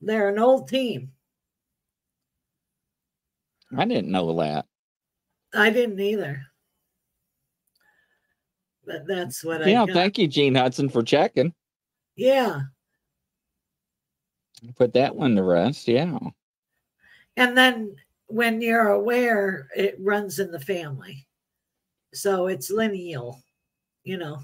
They're 0.00 0.28
an 0.28 0.38
old 0.38 0.68
team. 0.68 1.10
I 3.76 3.84
didn't 3.86 4.12
know 4.12 4.32
that. 4.36 4.66
I 5.54 5.70
didn't 5.70 5.98
either. 5.98 6.40
But 8.86 9.08
that's 9.08 9.42
what 9.42 9.66
yeah, 9.66 9.82
I 9.82 9.86
Yeah, 9.86 9.92
thank 9.92 10.16
you, 10.16 10.28
Gene 10.28 10.54
Hudson, 10.54 10.88
for 10.88 11.02
checking. 11.02 11.52
Yeah. 12.14 12.60
Put 14.76 14.92
that 14.92 15.16
one 15.16 15.34
to 15.34 15.42
rest. 15.42 15.88
Yeah. 15.88 16.16
And 17.36 17.58
then 17.58 17.96
when 18.28 18.60
you're 18.60 18.90
aware, 18.90 19.68
it 19.74 19.96
runs 19.98 20.38
in 20.38 20.52
the 20.52 20.60
family. 20.60 21.26
So 22.14 22.46
it's 22.46 22.70
lineal, 22.70 23.40
you 24.04 24.16
know, 24.16 24.38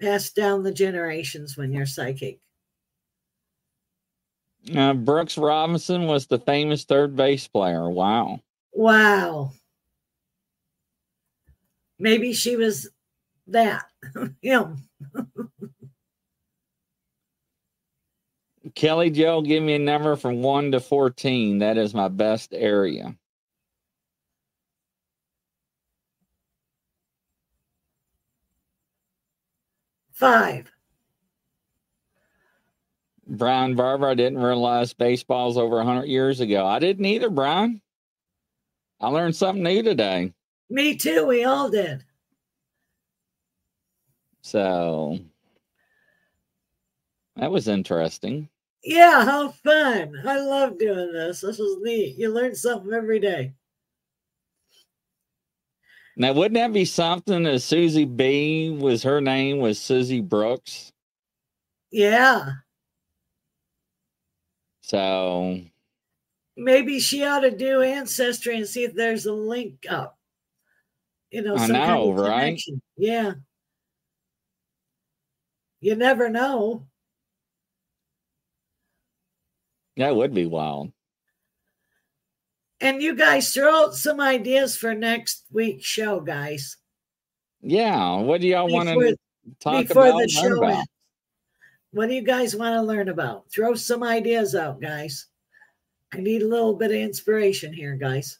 passed 0.00 0.34
down 0.34 0.64
the 0.64 0.72
generations 0.72 1.56
when 1.56 1.72
you're 1.72 1.86
psychic. 1.86 2.40
Uh, 4.74 4.94
Brooks 4.94 5.38
Robinson 5.38 6.06
was 6.06 6.26
the 6.26 6.38
famous 6.40 6.84
third 6.84 7.14
base 7.14 7.46
player. 7.46 7.88
Wow. 7.88 8.40
Wow. 8.72 9.52
Maybe 11.98 12.32
she 12.32 12.56
was 12.56 12.88
that. 13.46 13.84
Him. 14.42 14.88
Kelly 18.74 19.10
Jo, 19.10 19.42
give 19.42 19.62
me 19.62 19.74
a 19.74 19.78
number 19.78 20.16
from 20.16 20.42
1 20.42 20.72
to 20.72 20.80
14. 20.80 21.58
That 21.58 21.78
is 21.78 21.94
my 21.94 22.08
best 22.08 22.52
area. 22.52 23.14
Five. 30.14 30.70
Brian 33.26 33.74
Barber, 33.74 34.08
I 34.08 34.14
didn't 34.14 34.38
realize 34.38 34.92
baseball's 34.92 35.56
over 35.56 35.76
100 35.76 36.04
years 36.04 36.40
ago. 36.40 36.66
I 36.66 36.78
didn't 36.78 37.04
either, 37.04 37.30
Brian. 37.30 37.80
I 39.00 39.08
learned 39.08 39.34
something 39.34 39.62
new 39.62 39.82
today. 39.82 40.32
Me 40.70 40.96
too. 40.96 41.26
We 41.26 41.44
all 41.44 41.68
did. 41.68 42.04
So 44.42 45.18
that 47.36 47.50
was 47.50 47.66
interesting. 47.66 48.48
Yeah, 48.84 49.24
how 49.24 49.48
fun. 49.48 50.22
I 50.26 50.38
love 50.38 50.78
doing 50.78 51.12
this. 51.12 51.40
This 51.40 51.58
is 51.58 51.78
neat. 51.80 52.16
You 52.18 52.32
learn 52.32 52.54
something 52.54 52.92
every 52.92 53.18
day. 53.18 53.54
Now, 56.16 56.32
wouldn't 56.32 56.54
that 56.54 56.72
be 56.72 56.84
something 56.84 57.42
that 57.42 57.60
Susie 57.60 58.04
B 58.04 58.70
was 58.70 59.02
her 59.02 59.20
name 59.20 59.58
was 59.58 59.80
Susie 59.80 60.20
Brooks? 60.20 60.92
Yeah. 61.90 62.50
So 64.82 65.60
maybe 66.56 67.00
she 67.00 67.24
ought 67.24 67.40
to 67.40 67.50
do 67.50 67.82
ancestry 67.82 68.56
and 68.56 68.66
see 68.66 68.84
if 68.84 68.94
there's 68.94 69.26
a 69.26 69.32
link 69.32 69.86
up. 69.88 70.18
You 71.30 71.42
know, 71.42 71.56
I 71.56 71.66
know, 71.66 71.74
kind 71.74 72.18
of 72.20 72.26
right? 72.26 72.62
Yeah. 72.96 73.32
You 75.80 75.96
never 75.96 76.28
know. 76.28 76.86
That 79.96 80.14
would 80.14 80.32
be 80.32 80.46
wild. 80.46 80.92
And 82.80 83.02
you 83.02 83.14
guys 83.14 83.52
throw 83.52 83.84
out 83.84 83.94
some 83.94 84.20
ideas 84.20 84.76
for 84.76 84.94
next 84.94 85.44
week's 85.52 85.86
show, 85.86 86.20
guys. 86.20 86.76
Yeah. 87.62 88.16
What 88.20 88.40
do 88.40 88.48
y'all 88.48 88.68
want 88.68 88.88
to 88.88 89.16
talk 89.60 89.88
before 89.88 90.06
about? 90.06 90.18
The 90.18 90.28
show 90.28 90.58
about? 90.58 90.84
What 91.92 92.08
do 92.08 92.14
you 92.14 92.22
guys 92.22 92.56
want 92.56 92.74
to 92.74 92.82
learn 92.82 93.08
about? 93.08 93.44
Throw 93.52 93.74
some 93.74 94.02
ideas 94.02 94.54
out, 94.54 94.80
guys. 94.80 95.26
I 96.12 96.18
need 96.18 96.42
a 96.42 96.48
little 96.48 96.74
bit 96.74 96.90
of 96.90 96.96
inspiration 96.96 97.72
here, 97.72 97.94
guys. 97.94 98.38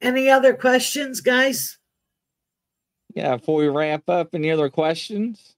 Any 0.00 0.28
other 0.28 0.54
questions, 0.54 1.20
guys? 1.20 1.78
Yeah, 3.14 3.36
before 3.36 3.56
we 3.56 3.68
wrap 3.68 4.08
up, 4.08 4.30
any 4.34 4.50
other 4.50 4.68
questions? 4.68 5.54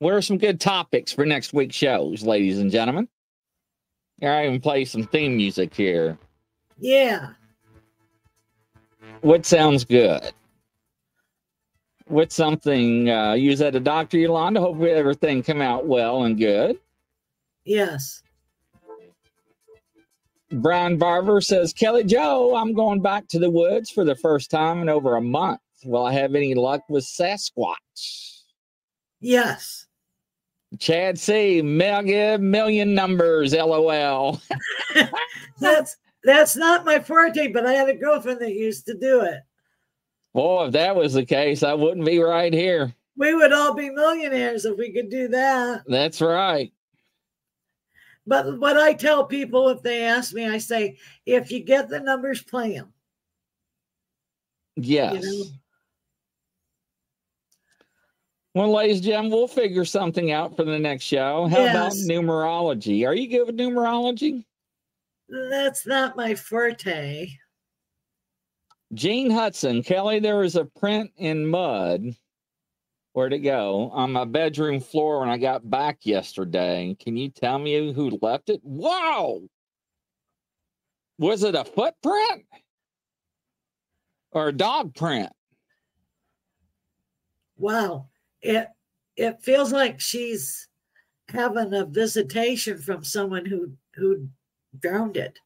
What 0.00 0.12
are 0.12 0.22
some 0.22 0.38
good 0.38 0.60
topics 0.60 1.12
for 1.12 1.24
next 1.24 1.52
week's 1.52 1.76
shows, 1.76 2.24
ladies 2.24 2.58
and 2.58 2.70
gentlemen? 2.70 3.08
Here, 4.20 4.30
I 4.30 4.46
even 4.46 4.60
play 4.60 4.84
some 4.84 5.04
theme 5.04 5.36
music 5.36 5.74
here. 5.74 6.18
Yeah. 6.78 7.30
What 9.22 9.46
sounds 9.46 9.84
good? 9.84 10.32
What's 12.06 12.34
something 12.34 13.08
uh, 13.08 13.34
use 13.34 13.60
that 13.60 13.76
a 13.76 13.80
Dr. 13.80 14.18
Yolanda? 14.18 14.60
Hope 14.60 14.80
everything 14.82 15.42
come 15.42 15.62
out 15.62 15.86
well 15.86 16.24
and 16.24 16.36
good. 16.36 16.78
Yes. 17.64 18.22
Brian 20.50 20.98
Barber 20.98 21.40
says, 21.40 21.72
Kelly 21.72 22.04
Jo, 22.04 22.56
I'm 22.56 22.74
going 22.74 23.00
back 23.00 23.28
to 23.28 23.38
the 23.38 23.50
woods 23.50 23.90
for 23.90 24.04
the 24.04 24.16
first 24.16 24.50
time 24.50 24.82
in 24.82 24.88
over 24.88 25.16
a 25.16 25.22
month. 25.22 25.60
Will 25.84 26.04
I 26.04 26.12
have 26.12 26.34
any 26.34 26.54
luck 26.54 26.82
with 26.88 27.04
Sasquatch? 27.04 28.42
Yes. 29.20 29.86
Chad 30.78 31.18
C, 31.18 31.60
mega 31.62 32.38
million 32.38 32.94
numbers, 32.94 33.52
lol. 33.52 34.40
that's 35.60 35.96
that's 36.22 36.56
not 36.56 36.84
my 36.84 37.00
forte, 37.00 37.48
but 37.48 37.66
I 37.66 37.72
had 37.72 37.88
a 37.88 37.96
girlfriend 37.96 38.40
that 38.40 38.54
used 38.54 38.86
to 38.86 38.94
do 38.94 39.22
it. 39.22 39.40
Boy, 40.32 40.66
if 40.66 40.72
that 40.72 40.94
was 40.94 41.14
the 41.14 41.24
case, 41.24 41.62
I 41.62 41.74
wouldn't 41.74 42.06
be 42.06 42.20
right 42.20 42.52
here. 42.52 42.94
We 43.16 43.34
would 43.34 43.52
all 43.52 43.74
be 43.74 43.90
millionaires 43.90 44.64
if 44.64 44.78
we 44.78 44.92
could 44.92 45.10
do 45.10 45.28
that. 45.28 45.82
That's 45.86 46.20
right. 46.20 46.72
But 48.26 48.60
what 48.60 48.76
I 48.76 48.92
tell 48.92 49.24
people 49.24 49.70
if 49.70 49.82
they 49.82 50.04
ask 50.04 50.32
me, 50.32 50.48
I 50.48 50.58
say, 50.58 50.98
if 51.26 51.50
you 51.50 51.60
get 51.60 51.88
the 51.88 52.00
numbers, 52.00 52.42
play 52.42 52.74
them. 52.74 52.92
Yes. 54.76 55.24
You 55.24 55.44
know? 55.44 55.50
Well, 58.52 58.72
ladies 58.72 58.96
and 58.96 59.04
gentlemen, 59.04 59.30
we'll 59.30 59.46
figure 59.46 59.84
something 59.84 60.32
out 60.32 60.56
for 60.56 60.64
the 60.64 60.78
next 60.78 61.04
show. 61.04 61.46
How 61.46 61.58
yes. 61.58 61.70
about 61.70 61.92
numerology? 61.92 63.06
Are 63.06 63.14
you 63.14 63.28
good 63.28 63.46
with 63.46 63.56
numerology? 63.56 64.44
That's 65.28 65.86
not 65.86 66.16
my 66.16 66.34
forte. 66.34 67.28
Gene 68.92 69.30
Hudson, 69.30 69.84
Kelly, 69.84 70.18
there 70.18 70.38
was 70.38 70.56
a 70.56 70.64
print 70.64 71.12
in 71.16 71.46
mud. 71.46 72.16
Where'd 73.12 73.32
it 73.32 73.38
go? 73.38 73.90
On 73.92 74.10
my 74.10 74.24
bedroom 74.24 74.80
floor 74.80 75.20
when 75.20 75.28
I 75.28 75.38
got 75.38 75.68
back 75.70 75.98
yesterday. 76.02 76.96
Can 76.98 77.16
you 77.16 77.28
tell 77.28 77.60
me 77.60 77.92
who 77.92 78.18
left 78.20 78.50
it? 78.50 78.60
Wow! 78.64 79.42
Was 81.18 81.44
it 81.44 81.54
a 81.54 81.64
footprint 81.64 82.46
or 84.32 84.48
a 84.48 84.52
dog 84.52 84.96
print? 84.96 85.30
Wow 87.56 88.08
it 88.42 88.68
it 89.16 89.42
feels 89.42 89.72
like 89.72 90.00
she's 90.00 90.68
having 91.28 91.74
a 91.74 91.84
visitation 91.84 92.78
from 92.78 93.04
someone 93.04 93.44
who 93.46 93.72
who 93.94 94.28
drowned 94.78 95.16
it. 95.16 95.38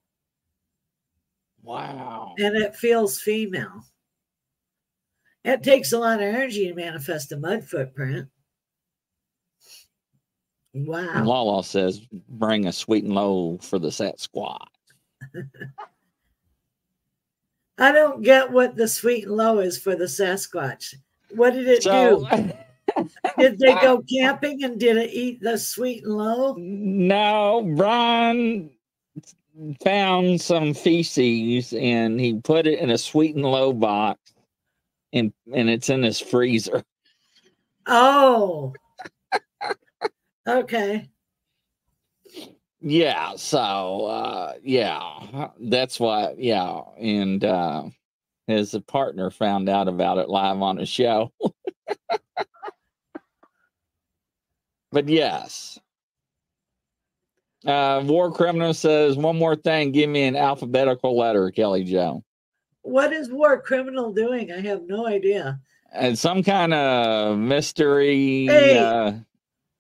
Wow. 1.62 2.34
And 2.38 2.57
it 2.57 2.76
feels 2.76 3.20
female. 3.20 3.84
It 5.45 5.62
takes 5.62 5.92
a 5.92 5.99
lot 5.99 6.22
of 6.22 6.28
energy 6.28 6.68
to 6.68 6.74
manifest 6.74 7.32
a 7.32 7.36
mud 7.36 7.64
footprint. 7.64 8.28
Wow. 10.74 11.24
Lala 11.24 11.64
says, 11.64 12.01
bring 12.28 12.66
a 12.66 12.72
sweet 12.72 13.05
and 13.05 13.14
low 13.14 13.59
for 13.62 13.78
the 13.78 13.88
Sasquatch. 13.88 14.59
I 17.78 17.92
don't 17.92 18.22
get 18.22 18.51
what 18.51 18.76
the 18.76 18.88
sweet 18.88 19.24
and 19.24 19.36
low 19.36 19.59
is 19.61 19.78
for 19.78 19.97
the 19.97 20.05
Sasquatch. 20.05 20.95
What 21.30 21.53
did 21.55 21.66
it 21.68 21.82
So, 21.82 22.26
do? 22.30 22.53
Did 23.38 23.59
they 23.59 23.74
go 23.74 24.03
camping 24.03 24.62
and 24.64 24.78
did 24.78 24.97
it 24.97 25.11
eat 25.12 25.40
the 25.40 25.59
sweet 25.59 26.05
and 26.05 26.14
low? 26.14 26.55
no, 26.59 27.72
Brian 27.76 28.70
found 29.82 30.40
some 30.40 30.74
feces 30.74 31.72
and 31.72 32.20
he 32.20 32.34
put 32.40 32.66
it 32.66 32.78
in 32.80 32.90
a 32.90 32.99
sweet 32.99 33.36
and 33.36 33.45
low 33.45 33.72
box 33.72 34.18
and, 35.12 35.32
and 35.53 35.70
it's 35.70 35.88
in 35.88 36.03
his 36.03 36.20
freezer. 36.20 36.82
Oh. 37.86 38.72
okay. 40.49 41.09
Yeah, 42.80 43.36
so 43.36 44.07
uh 44.07 44.55
yeah, 44.62 45.49
that's 45.59 45.99
why 45.99 46.34
yeah, 46.36 46.80
and 46.99 47.42
uh 47.42 47.84
his 48.47 48.76
partner 48.86 49.30
found 49.30 49.70
out 49.70 49.88
about 49.88 50.18
it 50.18 50.28
live 50.28 50.61
on 50.61 50.78
a 50.78 50.84
show. 50.84 51.32
but 54.95 55.09
yes. 55.09 55.78
Uh 57.66 58.03
War 58.05 58.30
Criminal 58.32 58.72
says 58.72 59.16
one 59.16 59.36
more 59.36 59.57
thing, 59.57 59.90
give 59.92 60.09
me 60.09 60.22
an 60.24 60.36
alphabetical 60.36 61.16
letter, 61.18 61.51
Kelly 61.51 61.84
Jo. 61.84 62.22
What 62.82 63.12
is 63.12 63.30
war 63.30 63.61
criminal 63.61 64.12
doing? 64.12 64.53
I 64.53 64.61
have 64.61 64.82
no 64.86 65.07
idea. 65.07 65.59
And 65.92 66.18
some 66.18 66.42
kind 66.42 66.72
of 66.74 67.38
mystery 67.38 68.47
Hey. 68.47 68.78
uh 68.78 69.12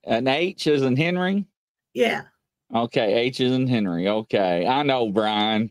an 0.04 0.26
H 0.28 0.66
is 0.66 0.82
in 0.82 0.96
Henry. 0.96 1.46
Yeah. 1.94 2.22
Okay, 2.74 3.14
H 3.14 3.40
is 3.40 3.52
in 3.52 3.66
Henry. 3.66 4.08
Okay. 4.08 4.66
I 4.66 4.82
know 4.82 5.10
Brian 5.10 5.70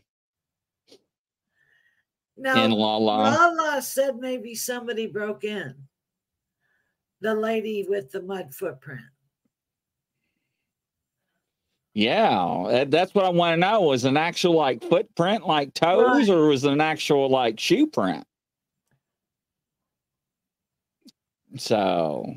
Now, 2.36 2.64
in 2.64 2.70
La 2.70 2.96
La. 2.96 3.28
Lala 3.28 3.82
said 3.82 4.16
maybe 4.16 4.54
somebody 4.54 5.06
broke 5.08 5.44
in. 5.44 5.74
The 7.20 7.34
lady 7.34 7.86
with 7.88 8.10
the 8.12 8.22
mud 8.22 8.54
footprint. 8.54 9.00
Yeah, 11.94 12.84
that's 12.88 13.14
what 13.14 13.24
I 13.24 13.28
want 13.28 13.54
to 13.54 13.56
know. 13.56 13.82
Was 13.82 14.04
an 14.04 14.16
actual 14.16 14.54
like 14.54 14.82
footprint, 14.82 15.46
like 15.46 15.74
toes, 15.74 16.28
or 16.28 16.48
was 16.48 16.64
it 16.64 16.72
an 16.72 16.80
actual 16.80 17.28
like 17.30 17.60
shoe 17.60 17.86
print? 17.86 18.26
So, 21.56 22.36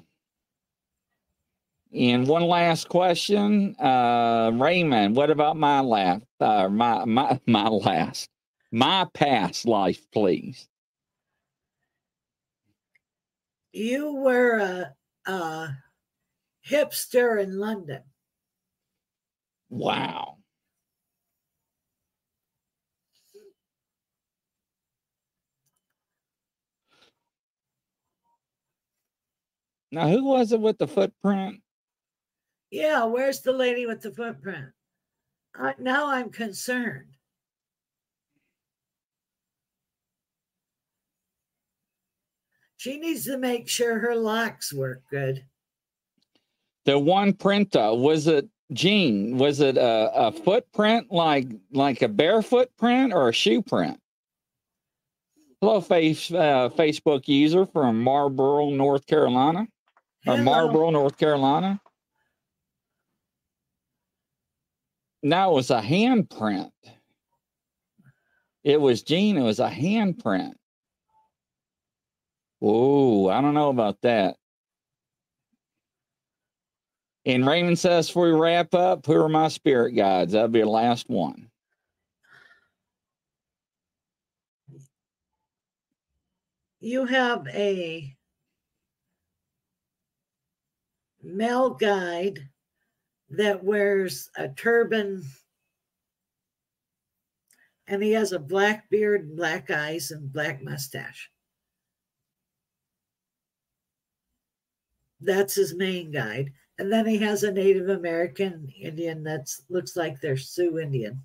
and 1.92 2.28
one 2.28 2.44
last 2.44 2.88
question, 2.88 3.76
uh, 3.80 4.52
Raymond. 4.54 5.16
What 5.16 5.32
about 5.32 5.58
my 5.58 5.80
last, 5.80 6.24
uh, 6.40 6.70
my 6.70 7.06
my 7.06 7.40
my 7.48 7.68
last, 7.68 8.30
my 8.72 9.08
past 9.16 9.66
life, 9.66 10.06
please? 10.12 10.68
You 13.72 14.14
were 14.14 14.60
a, 14.60 15.32
a 15.32 15.78
hipster 16.70 17.42
in 17.42 17.58
London. 17.58 18.04
Wow. 19.70 20.38
Now, 29.92 30.10
who 30.10 30.26
was 30.26 30.52
it 30.52 30.60
with 30.60 30.78
the 30.78 30.88
footprint? 30.88 31.62
Yeah, 32.72 33.06
where's 33.06 33.42
the 33.42 33.54
lady 33.54 33.86
with 33.86 34.02
the 34.02 34.12
footprint? 34.12 34.68
Uh, 35.58 35.74
now 35.80 36.12
I'm 36.12 36.30
concerned. 36.30 37.08
She 42.76 43.00
needs 43.00 43.26
to 43.26 43.38
make 43.38 43.68
sure 43.68 44.00
her 44.00 44.16
locks 44.16 44.72
work 44.74 45.02
good. 45.10 45.46
The 46.86 47.00
one 47.00 47.34
print 47.34 47.72
though, 47.72 47.96
was 47.96 48.28
it 48.28 48.48
Gene? 48.74 49.38
Was 49.38 49.60
it 49.62 49.78
a, 49.78 50.12
a 50.28 50.32
footprint 50.32 51.12
like 51.12 51.48
like 51.72 52.02
a 52.02 52.08
bare 52.08 52.42
footprint 52.42 53.14
or 53.14 53.30
a 53.30 53.34
shoe 53.34 53.62
print? 53.62 54.00
Hello, 55.62 55.82
face 55.82 56.32
uh, 56.32 56.70
Facebook 56.78 57.28
user 57.28 57.66
from 57.66 58.04
Marlboro, 58.04 58.70
North 58.70 59.08
Carolina, 59.08 59.62
or 60.28 60.36
Hello. 60.36 60.44
Marlboro, 60.44 60.90
North 60.92 61.18
Carolina. 61.18 61.82
No, 65.24 65.52
it 65.52 65.56
was 65.56 65.72
a 65.72 65.82
handprint. 65.82 66.72
It 68.64 68.80
was 68.80 69.02
Gene. 69.02 69.38
It 69.38 69.44
was 69.44 69.60
a 69.60 69.70
handprint. 69.70 70.54
Whoa, 72.60 73.30
I 73.30 73.42
don't 73.42 73.54
know 73.54 73.70
about 73.70 74.02
that. 74.02 74.36
And 77.28 77.46
Raymond 77.46 77.78
says, 77.78 78.08
before 78.08 78.28
we 78.28 78.40
wrap 78.40 78.74
up, 78.74 79.06
who 79.06 79.22
are 79.22 79.28
my 79.28 79.50
spirit 79.50 79.92
guides? 79.92 80.32
That'll 80.32 80.48
be 80.48 80.62
the 80.62 80.66
last 80.66 81.10
one. 81.10 81.50
You 86.80 87.04
have 87.04 87.46
a 87.50 88.16
male 91.22 91.72
guide 91.72 92.40
that 93.32 93.62
wears 93.62 94.30
a 94.38 94.48
turban 94.48 95.26
and 97.88 98.02
he 98.02 98.14
has 98.14 98.32
a 98.32 98.40
black 98.40 98.90
beard 98.90 99.36
black 99.36 99.70
eyes 99.70 100.12
and 100.12 100.32
black 100.32 100.64
mustache. 100.64 101.30
That's 105.20 105.56
his 105.56 105.76
main 105.76 106.12
guide. 106.12 106.54
And 106.80 106.92
then 106.92 107.06
he 107.08 107.18
has 107.20 107.44
a 107.44 107.52
Native 107.52 107.90
American 107.90 108.72
Indian 108.80 109.24
that 109.24 109.50
looks 109.70 109.96
like 109.96 110.22
they're 110.22 110.38
Sioux 110.38 110.80
Indian. 110.80 111.24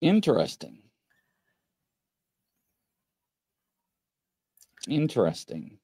Interesting. 0.00 0.78
Interesting. 4.88 5.78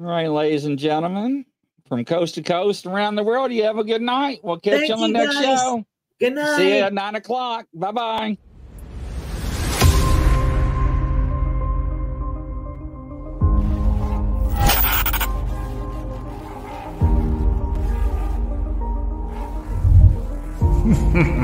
All 0.00 0.06
right, 0.06 0.28
ladies 0.28 0.64
and 0.64 0.78
gentlemen, 0.78 1.44
from 1.88 2.04
coast 2.04 2.34
to 2.34 2.42
coast 2.42 2.86
around 2.86 3.14
the 3.14 3.22
world, 3.22 3.52
you 3.52 3.62
have 3.64 3.78
a 3.78 3.84
good 3.84 4.02
night. 4.02 4.40
We'll 4.42 4.58
catch 4.58 4.80
Thank 4.80 4.88
you 4.88 4.94
on 4.94 5.00
the 5.12 5.18
next 5.18 5.34
guys. 5.34 5.44
show. 5.60 5.86
Good 6.18 6.34
night. 6.34 6.56
See 6.56 6.76
you 6.78 6.82
at 6.82 6.92
nine 6.92 7.14
o'clock. 7.14 7.66
Bye 7.72 7.92
bye. 7.92 8.38
Hmm. 21.14 21.42